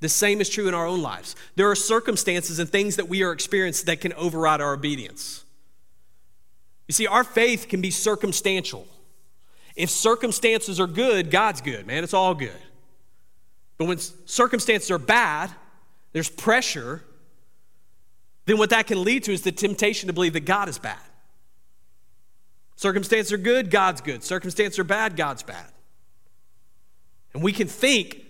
[0.01, 1.37] The same is true in our own lives.
[1.57, 5.45] There are circumstances and things that we are experiencing that can override our obedience.
[6.89, 8.87] You see, our faith can be circumstantial.
[9.75, 12.05] If circumstances are good, God's good, man.
[12.05, 12.51] It's all good.
[13.79, 15.51] But when circumstances are bad,
[16.13, 17.03] there's pressure,
[18.47, 20.99] then what that can lead to is the temptation to believe that God is bad.
[22.77, 24.25] Circumstances are good, God's good.
[24.25, 25.67] Circumstances are bad, God's bad.
[27.33, 28.25] And we can think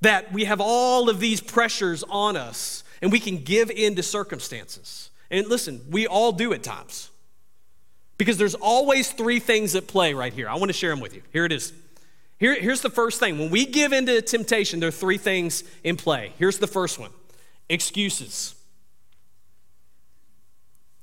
[0.00, 4.02] that we have all of these pressures on us and we can give in to
[4.02, 5.10] circumstances.
[5.30, 7.10] And listen, we all do at times.
[8.18, 10.48] Because there's always three things at play right here.
[10.48, 11.22] I want to share them with you.
[11.32, 11.72] Here it is.
[12.40, 13.38] Here, here's the first thing.
[13.38, 16.32] When we give into temptation, there are three things in play.
[16.38, 17.10] Here's the first one
[17.68, 18.54] excuses.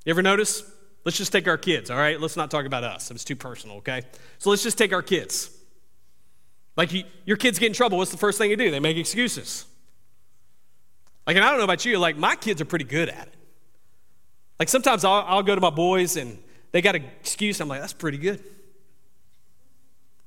[0.04, 0.70] You ever notice?
[1.06, 2.20] Let's just take our kids, all right?
[2.20, 3.12] Let's not talk about us.
[3.12, 4.02] It's too personal, okay?
[4.40, 5.50] So let's just take our kids.
[6.76, 8.72] Like you, your kids get in trouble, what's the first thing you do?
[8.72, 9.66] They make excuses.
[11.26, 13.34] Like, and I don't know about you, like my kids are pretty good at it.
[14.60, 16.40] Like sometimes I'll, I'll go to my boys and
[16.72, 17.62] they got an excuse.
[17.62, 18.44] I'm like, that's pretty good.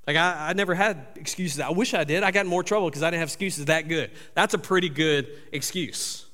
[0.06, 1.60] Like I, I never had excuses.
[1.60, 2.22] I wish I did.
[2.22, 4.10] I got in more trouble because I didn't have excuses that good.
[4.34, 6.26] That's a pretty good excuse.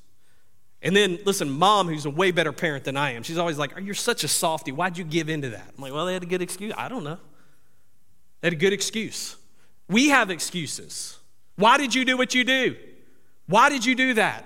[0.81, 3.73] And then, listen, mom, who's a way better parent than I am, she's always like,
[3.81, 4.71] You're such a softy.
[4.71, 5.73] Why'd you give into that?
[5.75, 6.73] I'm like, Well, they had a good excuse.
[6.77, 7.17] I don't know.
[8.41, 9.35] They had a good excuse.
[9.89, 11.17] We have excuses.
[11.55, 12.75] Why did you do what you do?
[13.47, 14.45] Why did you do that?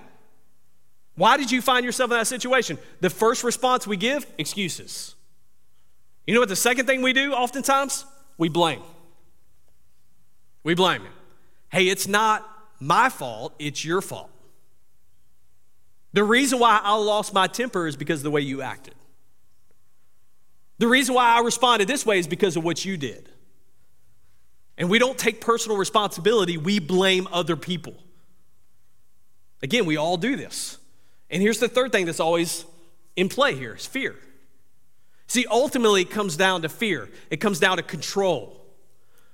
[1.15, 2.77] Why did you find yourself in that situation?
[3.01, 5.15] The first response we give, excuses.
[6.25, 8.05] You know what the second thing we do oftentimes?
[8.37, 8.81] We blame.
[10.63, 11.13] We blame him.
[11.69, 12.47] Hey, it's not
[12.79, 14.29] my fault, it's your fault.
[16.13, 18.95] The reason why I lost my temper is because of the way you acted.
[20.77, 23.29] The reason why I responded this way is because of what you did.
[24.77, 27.93] And we don't take personal responsibility, we blame other people.
[29.61, 30.77] Again, we all do this.
[31.29, 32.65] And here's the third thing that's always
[33.15, 34.15] in play here is fear.
[35.27, 38.60] See, ultimately, it comes down to fear, it comes down to control.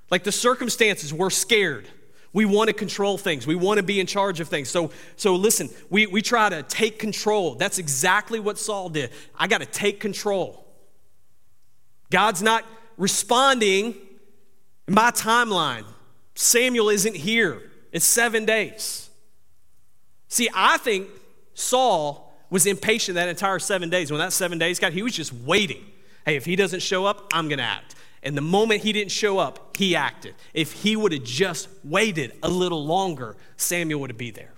[0.09, 1.87] Like the circumstances, we're scared.
[2.33, 3.47] We want to control things.
[3.47, 4.69] We want to be in charge of things.
[4.69, 7.55] So, so listen, we, we try to take control.
[7.55, 9.11] That's exactly what Saul did.
[9.35, 10.65] I got to take control.
[12.09, 12.63] God's not
[12.97, 13.95] responding
[14.87, 15.85] in my timeline.
[16.35, 17.61] Samuel isn't here.
[17.91, 19.09] It's seven days.
[20.27, 21.07] See, I think
[21.53, 24.11] Saul was impatient that entire seven days.
[24.11, 25.83] When that seven days got, he was just waiting.
[26.25, 27.95] Hey, if he doesn't show up, I'm going to act.
[28.23, 30.35] And the moment he didn't show up, he acted.
[30.53, 34.53] If he would have just waited a little longer, Samuel would have been there.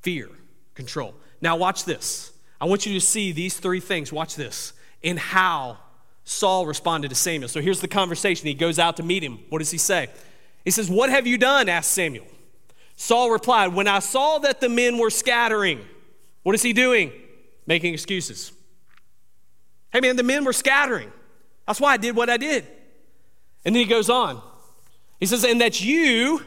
[0.00, 0.30] Fear,
[0.74, 1.14] control.
[1.40, 2.32] Now, watch this.
[2.60, 4.12] I want you to see these three things.
[4.12, 4.72] Watch this.
[5.02, 5.78] In how
[6.24, 7.48] Saul responded to Samuel.
[7.48, 8.46] So here's the conversation.
[8.46, 9.40] He goes out to meet him.
[9.48, 10.08] What does he say?
[10.64, 11.68] He says, What have you done?
[11.68, 12.26] asked Samuel.
[12.96, 15.80] Saul replied, When I saw that the men were scattering,
[16.44, 17.12] what is he doing?
[17.66, 18.52] Making excuses.
[19.92, 21.12] Hey man, the men were scattering.
[21.66, 22.66] That's why I did what I did.
[23.64, 24.42] And then he goes on.
[25.20, 26.42] He says, And that you,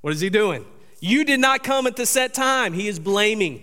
[0.00, 0.64] what is he doing?
[1.00, 2.72] You did not come at the set time.
[2.72, 3.62] He is blaming.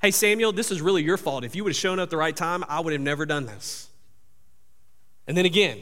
[0.00, 1.44] Hey, Samuel, this is really your fault.
[1.44, 3.46] If you would have shown up at the right time, I would have never done
[3.46, 3.88] this.
[5.26, 5.78] And then again,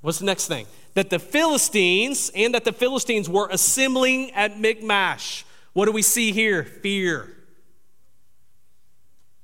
[0.00, 0.66] what's the next thing?
[0.94, 5.44] That the Philistines and that the Philistines were assembling at Michmash.
[5.74, 6.64] What do we see here?
[6.64, 7.30] Fear.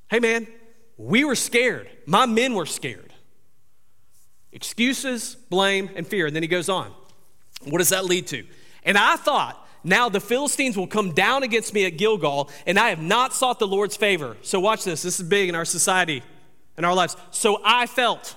[0.09, 0.47] Hey, man,
[1.01, 1.89] we were scared.
[2.05, 3.13] My men were scared.
[4.53, 6.27] Excuses, blame, and fear.
[6.27, 6.93] And then he goes on.
[7.65, 8.45] What does that lead to?
[8.85, 12.91] And I thought, now the Philistines will come down against me at Gilgal, and I
[12.91, 14.37] have not sought the Lord's favor.
[14.43, 15.03] So watch this.
[15.03, 16.23] This is big in our society,
[16.77, 17.17] in our lives.
[17.31, 18.37] So I felt.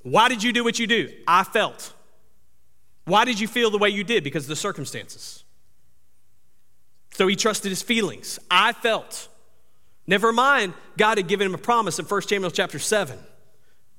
[0.00, 1.10] Why did you do what you do?
[1.28, 1.92] I felt.
[3.04, 4.24] Why did you feel the way you did?
[4.24, 5.44] Because of the circumstances.
[7.12, 8.38] So he trusted his feelings.
[8.50, 9.28] I felt.
[10.12, 13.18] Never mind, God had given him a promise in 1 Samuel chapter 7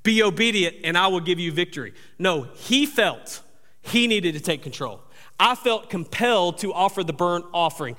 [0.04, 1.92] be obedient and I will give you victory.
[2.20, 3.42] No, he felt
[3.82, 5.02] he needed to take control.
[5.40, 7.96] I felt compelled to offer the burnt offering.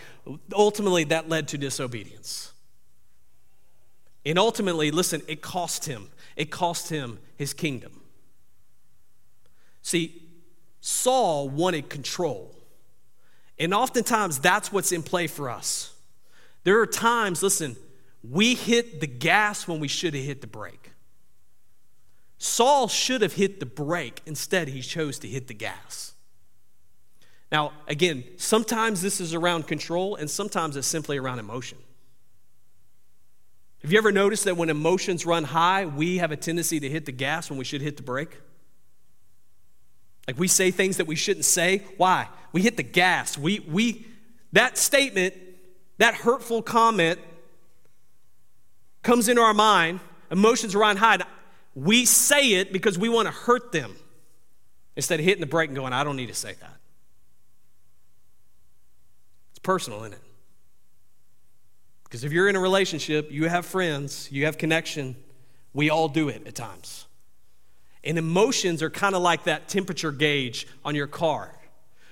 [0.53, 2.53] Ultimately, that led to disobedience.
[4.25, 6.09] And ultimately, listen, it cost him.
[6.37, 8.01] It cost him his kingdom.
[9.83, 10.23] See,
[10.81, 12.55] Saul wanted control.
[13.59, 15.91] And oftentimes, that's what's in play for us.
[16.63, 17.77] There are times, listen,
[18.29, 20.93] we hit the gas when we should have hit the brake.
[22.39, 24.23] Saul should have hit the brake.
[24.27, 26.15] Instead, he chose to hit the gas.
[27.53, 31.79] Now, again, sometimes this is around control, and sometimes it's simply around emotion.
[33.83, 37.05] Have you ever noticed that when emotions run high, we have a tendency to hit
[37.05, 38.41] the gas when we should hit the brake?
[40.27, 41.83] Like we say things that we shouldn't say.
[41.99, 42.29] Why?
[42.53, 43.37] We hit the gas.
[43.37, 44.07] We, we,
[44.53, 45.35] that statement,
[45.99, 47.21] that hurtful comment
[49.05, 51.19] comes into our mind, emotions run high.
[51.75, 53.95] We say it because we want to hurt them
[54.97, 56.77] instead of hitting the brake and going, I don't need to say that.
[59.51, 60.21] It's personal, isn't it?
[62.05, 65.17] Because if you're in a relationship, you have friends, you have connection,
[65.73, 67.07] we all do it at times.
[68.05, 71.51] And emotions are kind of like that temperature gauge on your car.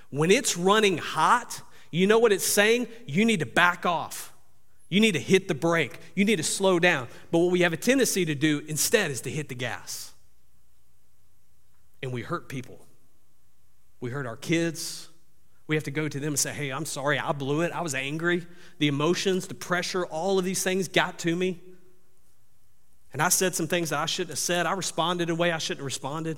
[0.09, 2.87] When it's running hot, you know what it's saying?
[3.05, 4.32] You need to back off.
[4.93, 5.97] You need to hit the brake.
[6.13, 7.07] You need to slow down.
[7.31, 10.13] But what we have a tendency to do instead is to hit the gas.
[12.03, 12.85] And we hurt people.
[14.01, 15.09] We hurt our kids.
[15.65, 17.71] We have to go to them and say, hey, I'm sorry, I blew it.
[17.71, 18.45] I was angry.
[18.77, 21.59] The emotions, the pressure, all of these things got to me.
[23.13, 24.67] And I said some things that I shouldn't have said.
[24.67, 26.37] I responded in a way I shouldn't have responded.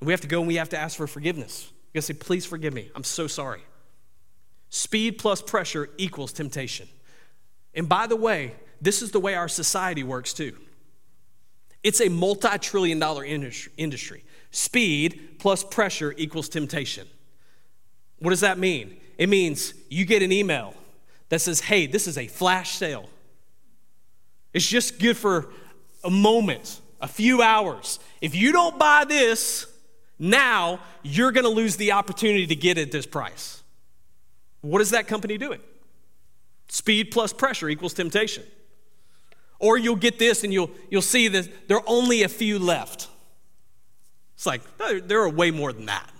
[0.00, 1.70] And we have to go and we have to ask for forgiveness.
[1.70, 2.90] You gotta say, please forgive me.
[2.96, 3.62] I'm so sorry.
[4.68, 6.88] Speed plus pressure equals temptation.
[7.74, 10.56] And by the way, this is the way our society works too.
[11.82, 14.24] It's a multi trillion dollar industry.
[14.50, 17.06] Speed plus pressure equals temptation.
[18.18, 18.98] What does that mean?
[19.18, 20.74] It means you get an email
[21.28, 23.08] that says, hey, this is a flash sale.
[24.52, 25.48] It's just good for
[26.04, 27.98] a moment, a few hours.
[28.20, 29.66] If you don't buy this
[30.18, 33.62] now, you're going to lose the opportunity to get it at this price.
[34.60, 35.60] What is that company doing?
[36.72, 38.44] Speed plus pressure equals temptation.
[39.58, 43.08] Or you'll get this and you'll, you'll see that there are only a few left.
[44.36, 46.10] It's like, there are way more than that.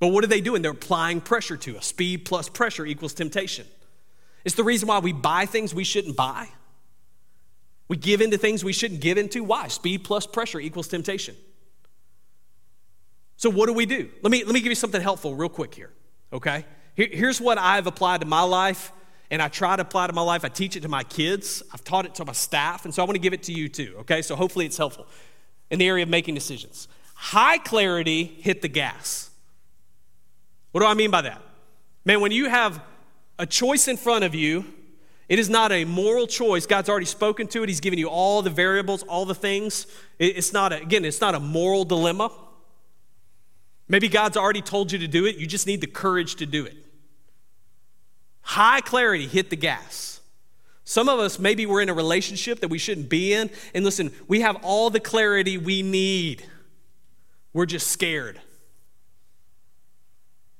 [0.00, 0.62] But what are they doing?
[0.62, 1.84] They're applying pressure to us.
[1.84, 3.66] Speed plus pressure equals temptation.
[4.46, 6.48] It's the reason why we buy things we shouldn't buy.
[7.88, 9.44] We give into things we shouldn't give into.
[9.44, 9.68] Why?
[9.68, 11.36] Speed plus pressure equals temptation.
[13.36, 14.08] So, what do we do?
[14.22, 15.90] Let me, let me give you something helpful real quick here,
[16.32, 16.64] okay?
[16.94, 18.90] Here, here's what I've applied to my life,
[19.32, 20.44] and I try to apply to my life.
[20.44, 23.06] I teach it to my kids, I've taught it to my staff, and so I
[23.06, 24.20] want to give it to you too, okay?
[24.20, 25.06] So hopefully it's helpful
[25.70, 26.86] in the area of making decisions.
[27.14, 29.30] High clarity, hit the gas.
[30.72, 31.40] What do I mean by that?
[32.04, 32.82] Man, when you have
[33.38, 34.66] a choice in front of you,
[35.30, 36.66] it is not a moral choice.
[36.66, 37.70] God's already spoken to it.
[37.70, 39.86] He's given you all the variables, all the things.
[40.18, 42.30] It's not, a, again, it's not a moral dilemma.
[43.88, 45.36] Maybe God's already told you to do it.
[45.36, 46.76] You just need the courage to do it.
[48.42, 50.20] High clarity, hit the gas.
[50.84, 53.50] Some of us, maybe we're in a relationship that we shouldn't be in.
[53.74, 56.44] And listen, we have all the clarity we need.
[57.52, 58.40] We're just scared.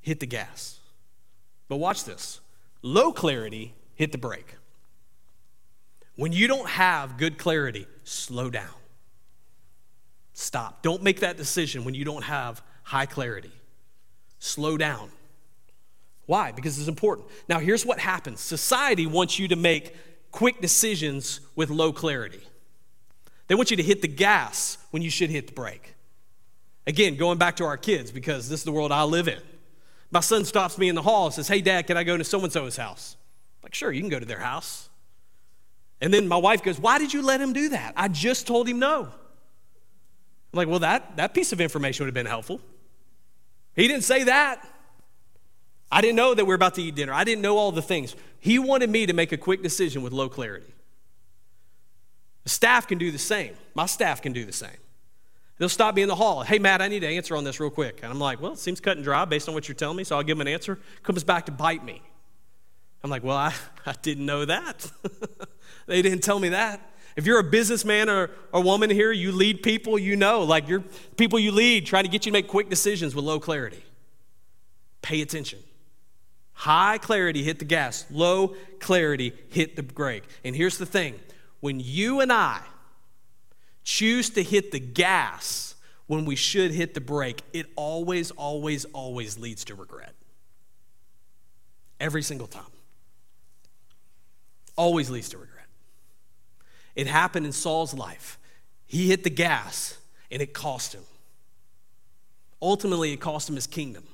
[0.00, 0.78] Hit the gas.
[1.68, 2.40] But watch this
[2.82, 4.56] low clarity, hit the brake.
[6.16, 8.74] When you don't have good clarity, slow down.
[10.34, 10.82] Stop.
[10.82, 13.52] Don't make that decision when you don't have high clarity.
[14.38, 15.10] Slow down.
[16.32, 16.50] Why?
[16.50, 17.28] Because it's important.
[17.46, 19.94] Now, here's what happens society wants you to make
[20.30, 22.40] quick decisions with low clarity.
[23.48, 25.94] They want you to hit the gas when you should hit the brake.
[26.86, 29.42] Again, going back to our kids, because this is the world I live in.
[30.10, 32.24] My son stops me in the hall and says, Hey, Dad, can I go to
[32.24, 33.14] so and so's house?
[33.60, 34.88] I'm like, sure, you can go to their house.
[36.00, 37.92] And then my wife goes, Why did you let him do that?
[37.94, 39.02] I just told him no.
[39.02, 39.12] I'm
[40.54, 42.62] like, Well, that, that piece of information would have been helpful.
[43.76, 44.66] He didn't say that.
[45.92, 47.12] I didn't know that we are about to eat dinner.
[47.12, 48.16] I didn't know all the things.
[48.40, 50.72] He wanted me to make a quick decision with low clarity.
[52.44, 53.54] The staff can do the same.
[53.74, 54.70] My staff can do the same.
[55.58, 56.42] They'll stop me in the hall.
[56.42, 58.00] Hey, Matt, I need an answer on this real quick.
[58.02, 60.02] And I'm like, well, it seems cut and dry based on what you're telling me,
[60.02, 60.78] so I'll give him an answer.
[61.02, 62.00] Comes back to bite me.
[63.04, 63.52] I'm like, well, I,
[63.86, 64.90] I didn't know that.
[65.86, 66.80] they didn't tell me that.
[67.16, 70.82] If you're a businessman or a woman here, you lead people, you know, like you're
[71.18, 73.84] people you lead trying to get you to make quick decisions with low clarity.
[75.02, 75.58] Pay attention.
[76.54, 78.06] High clarity, hit the gas.
[78.10, 80.24] Low clarity, hit the brake.
[80.44, 81.18] And here's the thing
[81.60, 82.60] when you and I
[83.84, 85.74] choose to hit the gas
[86.06, 90.14] when we should hit the brake, it always, always, always leads to regret.
[91.98, 92.64] Every single time.
[94.76, 95.66] Always leads to regret.
[96.94, 98.38] It happened in Saul's life.
[98.86, 99.96] He hit the gas
[100.30, 101.04] and it cost him.
[102.60, 104.04] Ultimately, it cost him his kingdom.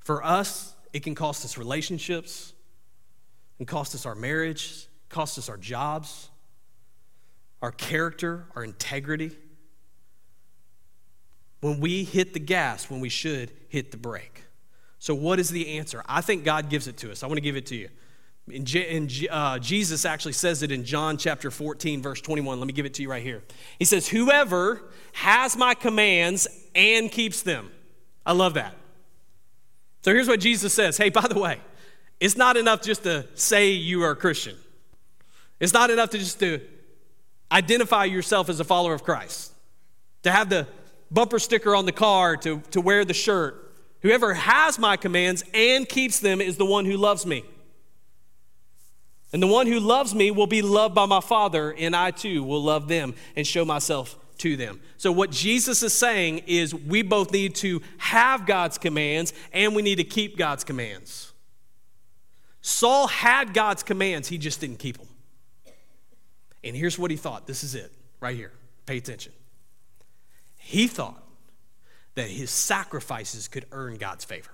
[0.00, 2.52] For us, it can cost us relationships,
[3.58, 6.30] and cost us our marriage, cost us our jobs,
[7.60, 9.32] our character, our integrity.
[11.60, 14.44] When we hit the gas when we should hit the brake.
[15.00, 16.02] So, what is the answer?
[16.06, 17.22] I think God gives it to us.
[17.22, 17.88] I want to give it to you.
[19.30, 22.58] Uh, Jesus actually says it in John chapter 14, verse 21.
[22.58, 23.42] Let me give it to you right here.
[23.78, 24.82] He says, Whoever
[25.12, 27.70] has my commands and keeps them.
[28.24, 28.74] I love that.
[30.08, 31.60] So here's what Jesus says Hey, by the way,
[32.18, 34.56] it's not enough just to say you are a Christian,
[35.60, 36.62] it's not enough to just to
[37.52, 39.52] identify yourself as a follower of Christ,
[40.22, 40.66] to have the
[41.10, 43.70] bumper sticker on the car, to, to wear the shirt.
[44.00, 47.44] Whoever has my commands and keeps them is the one who loves me.
[49.34, 52.42] And the one who loves me will be loved by my Father, and I too
[52.42, 54.80] will love them and show myself to them.
[54.96, 59.82] So, what Jesus is saying is we both need to have God's commands and we
[59.82, 61.32] need to keep God's commands.
[62.60, 65.08] Saul had God's commands, he just didn't keep them.
[66.64, 68.52] And here's what he thought this is it, right here.
[68.86, 69.32] Pay attention.
[70.56, 71.22] He thought
[72.14, 74.50] that his sacrifices could earn God's favor.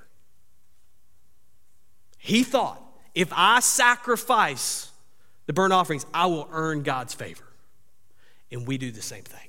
[2.18, 2.82] He thought,
[3.14, 4.90] if I sacrifice
[5.46, 7.44] the burnt offerings, I will earn God's favor.
[8.50, 9.48] And we do the same thing.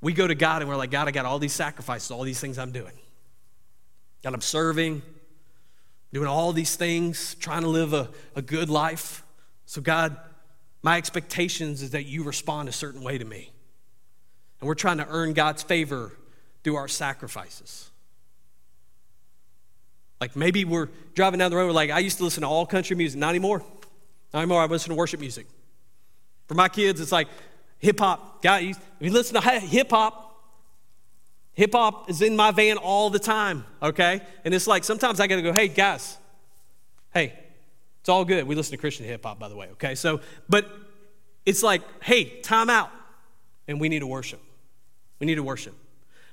[0.00, 2.40] We go to God and we're like, God, I got all these sacrifices, all these
[2.40, 2.92] things I'm doing.
[4.22, 5.02] God, I'm serving,
[6.12, 9.22] doing all these things, trying to live a, a good life.
[9.66, 10.16] So, God,
[10.82, 13.52] my expectations is that you respond a certain way to me.
[14.60, 16.12] And we're trying to earn God's favor
[16.62, 17.90] through our sacrifices.
[20.20, 22.66] Like maybe we're driving down the road, we're like, I used to listen to all
[22.66, 23.64] country music, not anymore.
[24.32, 24.62] Not anymore.
[24.62, 25.46] I listen to worship music.
[26.46, 27.28] For my kids, it's like
[27.80, 28.42] hip hop.
[28.42, 30.40] Guys, if you listen to hip hop,
[31.54, 34.20] hip hop is in my van all the time, okay?
[34.44, 36.16] And it's like sometimes I gotta go, hey, guys,
[37.12, 37.38] hey,
[38.00, 38.46] it's all good.
[38.46, 39.94] We listen to Christian hip hop, by the way, okay?
[39.94, 40.70] So, but
[41.44, 42.90] it's like, hey, time out.
[43.66, 44.40] And we need to worship.
[45.18, 45.74] We need to worship.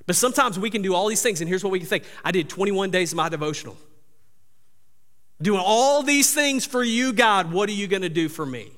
[0.06, 2.30] But sometimes we can do all these things, and here's what we can think I
[2.30, 3.76] did 21 days of my devotional.
[5.40, 8.72] Doing all these things for you, God, what are you to do for me?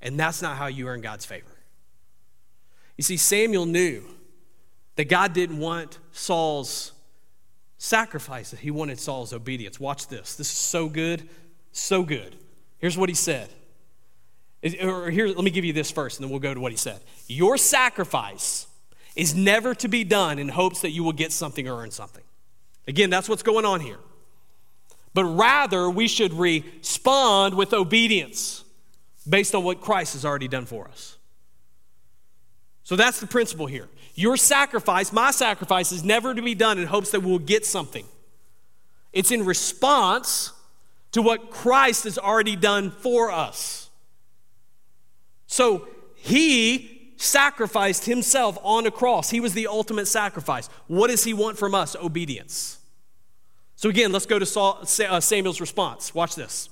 [0.00, 1.46] And that's not how you earn God's favor.
[2.96, 4.02] You see, Samuel knew
[4.96, 6.92] that God didn't want Saul's
[7.78, 9.78] sacrifice, he wanted Saul's obedience.
[9.78, 10.34] Watch this.
[10.34, 11.28] This is so good,
[11.70, 12.36] so good.
[12.78, 13.50] Here's what he said.
[14.82, 16.78] Or here, let me give you this first, and then we'll go to what he
[16.78, 17.00] said.
[17.28, 18.66] Your sacrifice
[19.14, 22.24] is never to be done in hopes that you will get something or earn something.
[22.88, 23.98] Again, that's what's going on here
[25.14, 28.62] but rather we should respond with obedience
[29.28, 31.16] based on what Christ has already done for us.
[32.82, 33.88] So that's the principle here.
[34.14, 38.06] Your sacrifice, my sacrifice, is never to be done in hopes that we'll get something.
[39.12, 40.52] It's in response
[41.12, 43.90] to what Christ has already done for us.
[45.46, 49.30] So he sacrificed himself on a cross.
[49.30, 50.68] He was the ultimate sacrifice.
[50.86, 51.96] What does he want from us?
[51.96, 52.78] Obedience.
[53.76, 56.14] So again, let's go to uh, Samuel's response.
[56.14, 56.68] Watch this.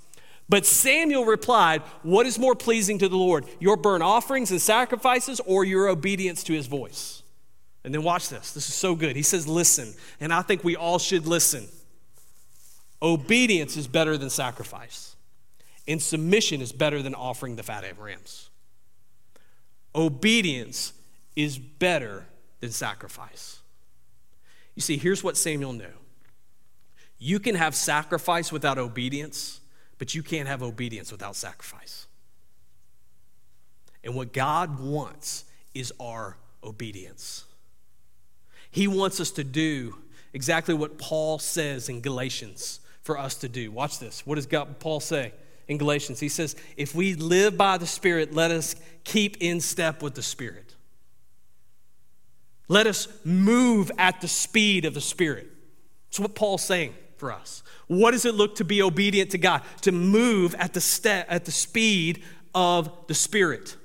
[0.48, 5.40] But Samuel replied, What is more pleasing to the Lord, your burnt offerings and sacrifices,
[5.44, 7.22] or your obedience to his voice?
[7.84, 8.52] And then watch this.
[8.52, 9.16] This is so good.
[9.16, 9.92] He says, Listen.
[10.20, 11.68] And I think we all should listen.
[13.02, 15.16] Obedience is better than sacrifice,
[15.86, 18.50] and submission is better than offering the fat of rams.
[19.94, 20.92] Obedience
[21.34, 22.26] is better
[22.60, 23.60] than sacrifice.
[24.74, 25.92] You see, here's what Samuel knew
[27.18, 29.60] you can have sacrifice without obedience,
[29.98, 32.06] but you can't have obedience without sacrifice.
[34.04, 35.44] And what God wants
[35.74, 37.44] is our obedience.
[38.70, 39.96] He wants us to do
[40.32, 43.70] exactly what Paul says in Galatians for us to do.
[43.70, 44.26] Watch this.
[44.26, 45.32] What does God, Paul say
[45.66, 46.20] in Galatians?
[46.20, 50.22] He says, If we live by the Spirit, let us keep in step with the
[50.22, 50.74] Spirit.
[52.68, 55.48] Let us move at the speed of the Spirit.
[56.08, 57.62] That's what Paul's saying for us.
[57.86, 59.62] What does it look to be obedient to God?
[59.82, 62.22] To move at the step, at the speed
[62.54, 63.76] of the Spirit.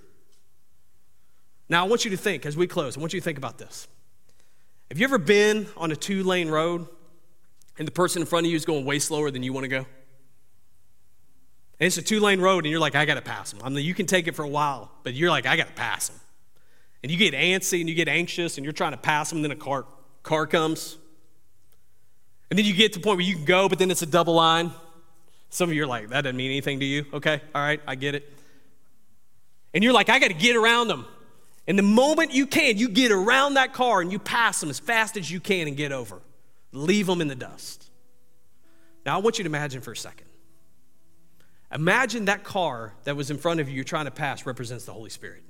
[1.70, 3.58] Now, I want you to think as we close, I want you to think about
[3.58, 3.88] this.
[4.90, 6.88] Have you ever been on a two lane road
[7.78, 9.70] and the person in front of you is going way slower than you want to
[9.70, 9.86] go?
[11.80, 13.62] And it's a two lane road and you're like, I got to pass them.
[13.64, 15.74] I mean, you can take it for a while, but you're like, I got to
[15.74, 16.20] pass them.
[17.04, 19.46] And you get antsy and you get anxious and you're trying to pass them, and
[19.46, 19.86] then a car,
[20.24, 20.98] car comes
[22.52, 24.06] and then you get to the point where you can go, but then it's a
[24.06, 24.72] double line.
[25.50, 27.06] Some of you are like, that doesn't mean anything to you.
[27.14, 28.30] Okay, all right, I get it.
[29.74, 31.06] And you're like, I got to get around them.
[31.66, 34.80] And the moment you can, you get around that car and you pass them as
[34.80, 36.22] fast as you can and get over.
[36.74, 37.90] Leave them in the dust.
[39.06, 40.28] Now, I want you to imagine for a second.
[41.74, 44.92] Imagine that car that was in front of you, you're trying to pass, represents the
[44.92, 45.42] Holy Spirit.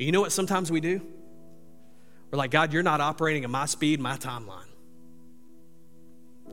[0.00, 1.00] You know what sometimes we do?
[2.30, 4.64] We're like, God, you're not operating at my speed, my timeline.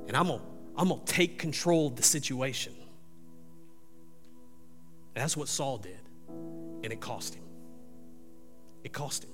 [0.08, 0.46] And I'm going to
[0.78, 2.74] I'm going to take control of the situation.
[5.16, 6.00] And that's what Saul did.
[6.84, 7.44] And it cost him.
[8.84, 9.32] It cost him.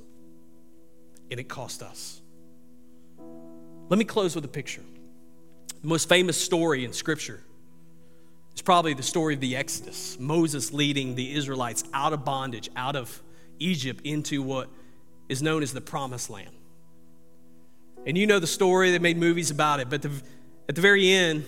[1.32, 2.22] And it cost us.
[3.90, 4.84] Let me close with a picture.
[5.82, 7.42] The most famous story in Scripture
[8.54, 12.96] is probably the story of the Exodus Moses leading the Israelites out of bondage, out
[12.96, 13.22] of
[13.58, 14.70] Egypt, into what
[15.32, 16.52] is known as the Promised Land.
[18.06, 20.12] And you know the story, they made movies about it, but the,
[20.68, 21.46] at the very end,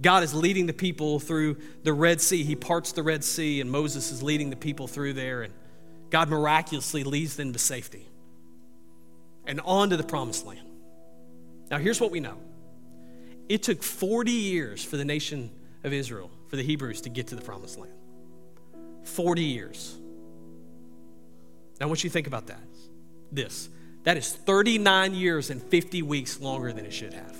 [0.00, 2.42] God is leading the people through the Red Sea.
[2.42, 5.42] He parts the Red Sea, and Moses is leading the people through there.
[5.42, 5.52] And
[6.08, 8.06] God miraculously leads them to safety
[9.46, 10.66] and on to the promised land.
[11.70, 12.38] Now, here's what we know
[13.50, 15.50] it took 40 years for the nation
[15.84, 17.92] of Israel, for the Hebrews, to get to the promised land.
[19.02, 19.98] 40 years.
[21.78, 22.60] Now, I want you to think about that.
[23.32, 23.68] This
[24.04, 27.36] that is 39 years and 50 weeks longer than it should have.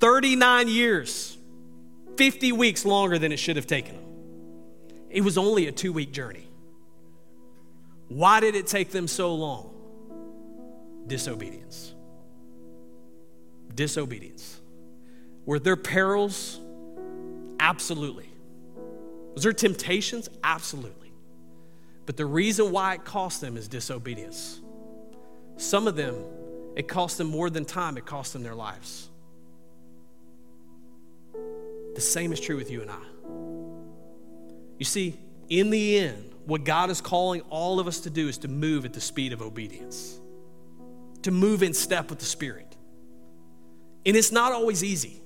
[0.00, 1.36] 39 years,
[2.16, 4.04] 50 weeks longer than it should have taken them.
[5.10, 6.46] It was only a two week journey.
[8.08, 9.70] Why did it take them so long?
[11.06, 11.94] Disobedience.
[13.74, 14.60] Disobedience.
[15.46, 16.60] Were there perils?
[17.60, 18.28] Absolutely.
[19.34, 20.28] Was there temptations?
[20.42, 20.99] Absolutely.
[22.10, 24.60] But the reason why it cost them is disobedience.
[25.56, 26.16] Some of them,
[26.74, 29.08] it cost them more than time, it cost them their lives.
[31.94, 32.98] The same is true with you and I.
[34.76, 38.38] You see, in the end, what God is calling all of us to do is
[38.38, 40.18] to move at the speed of obedience,
[41.22, 42.76] to move in step with the Spirit.
[44.04, 45.22] And it's not always easy.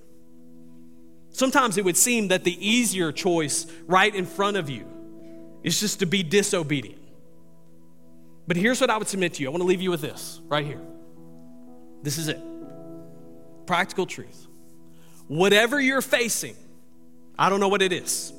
[1.30, 4.93] Sometimes it would seem that the easier choice right in front of you
[5.64, 7.00] is just to be disobedient.
[8.46, 10.40] But here's what I would submit to you I want to leave you with this
[10.46, 10.80] right here.
[12.02, 12.40] This is it
[13.66, 14.46] practical truth.
[15.26, 16.54] Whatever you're facing,
[17.38, 18.30] I don't know what it is,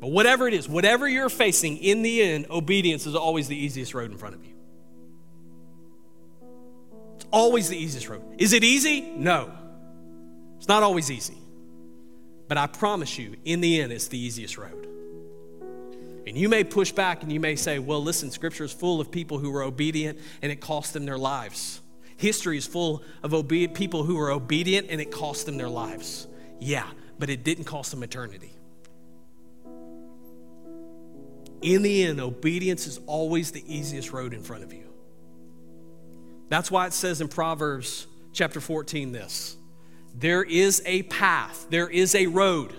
[0.00, 3.92] but whatever it is, whatever you're facing, in the end, obedience is always the easiest
[3.92, 4.54] road in front of you.
[7.16, 8.22] It's always the easiest road.
[8.38, 9.02] Is it easy?
[9.02, 9.52] No.
[10.56, 11.36] It's not always easy.
[12.48, 14.87] But I promise you, in the end, it's the easiest road.
[16.28, 19.10] And you may push back and you may say, well, listen, Scripture is full of
[19.10, 21.80] people who were obedient and it cost them their lives.
[22.18, 26.26] History is full of obe- people who were obedient and it cost them their lives.
[26.60, 26.86] Yeah,
[27.18, 28.52] but it didn't cost them eternity.
[31.62, 34.84] In the end, obedience is always the easiest road in front of you.
[36.50, 39.56] That's why it says in Proverbs chapter 14 this
[40.14, 42.74] there is a path, there is a road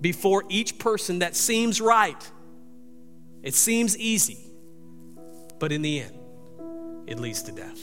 [0.00, 2.30] before each person that seems right.
[3.46, 4.44] It seems easy,
[5.60, 6.18] but in the end,
[7.06, 7.78] it leads to death.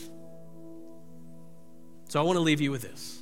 [2.10, 3.22] So I want to leave you with this.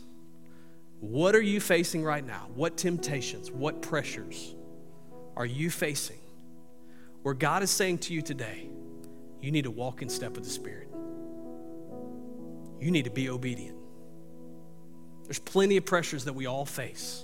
[1.02, 2.48] What are you facing right now?
[2.56, 4.56] What temptations, what pressures
[5.38, 6.18] are you facing
[7.22, 8.72] where God is saying to you today,
[9.40, 10.88] you need to walk in step with the Spirit?
[12.80, 13.78] You need to be obedient.
[15.26, 17.24] There's plenty of pressures that we all face.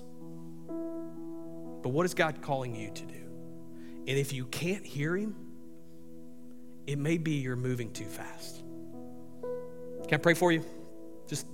[0.67, 3.26] But what is God calling you to do?
[4.07, 5.35] And if you can't hear Him,
[6.87, 8.63] it may be you're moving too fast.
[10.07, 10.63] Can I pray for you?
[11.27, 11.45] Just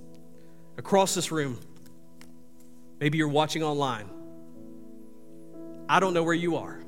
[0.78, 1.58] across this room.
[3.00, 4.08] Maybe you're watching online.
[5.88, 6.78] I don't know where you are,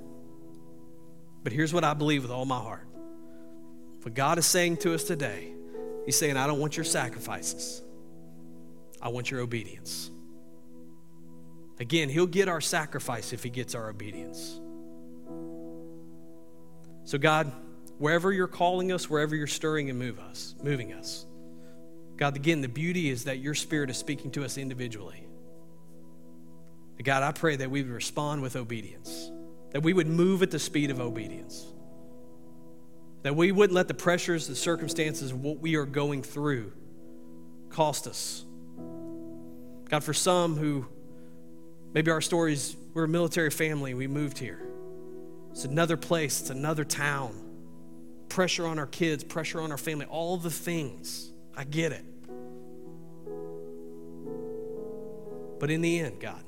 [1.42, 2.86] but here's what I believe with all my heart.
[4.02, 5.52] What God is saying to us today,
[6.04, 7.82] He's saying, I don't want your sacrifices.
[9.02, 10.10] I want your obedience.
[11.80, 14.60] Again, He'll get our sacrifice if He gets our obedience.
[17.06, 17.50] So, God,
[17.96, 21.24] wherever you're calling us, wherever you're stirring and move us, moving us,
[22.18, 25.26] God, again, the beauty is that your Spirit is speaking to us individually.
[27.02, 29.30] God, I pray that we would respond with obedience,
[29.70, 31.64] that we would move at the speed of obedience,
[33.22, 36.72] that we wouldn't let the pressures, the circumstances, of what we are going through
[37.70, 38.44] cost us
[39.88, 40.86] God, for some who
[41.92, 44.65] maybe our stories, we're a military family, we moved here.
[45.56, 47.32] It's another place, it's another town.
[48.28, 51.32] Pressure on our kids, pressure on our family, all the things.
[51.56, 52.04] I get it.
[55.58, 56.44] But in the end, God,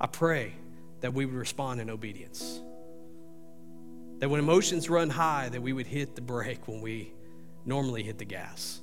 [0.00, 0.54] I pray
[1.00, 2.60] that we would respond in obedience.
[4.18, 7.12] That when emotions run high, that we would hit the brake when we
[7.64, 8.80] normally hit the gas.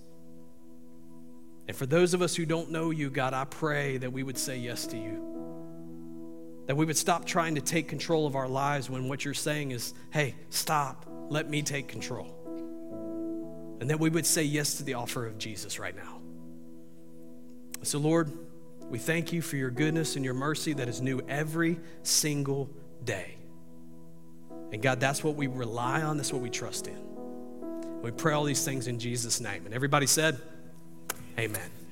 [1.67, 4.37] And for those of us who don't know you, God, I pray that we would
[4.37, 5.32] say yes to you.
[6.67, 9.71] That we would stop trying to take control of our lives when what you're saying
[9.71, 12.27] is, hey, stop, let me take control.
[13.81, 16.21] And that we would say yes to the offer of Jesus right now.
[17.81, 18.31] So, Lord,
[18.89, 22.69] we thank you for your goodness and your mercy that is new every single
[23.03, 23.35] day.
[24.71, 26.99] And God, that's what we rely on, that's what we trust in.
[28.01, 29.65] We pray all these things in Jesus' name.
[29.65, 30.41] And everybody said,
[31.37, 31.82] Amen.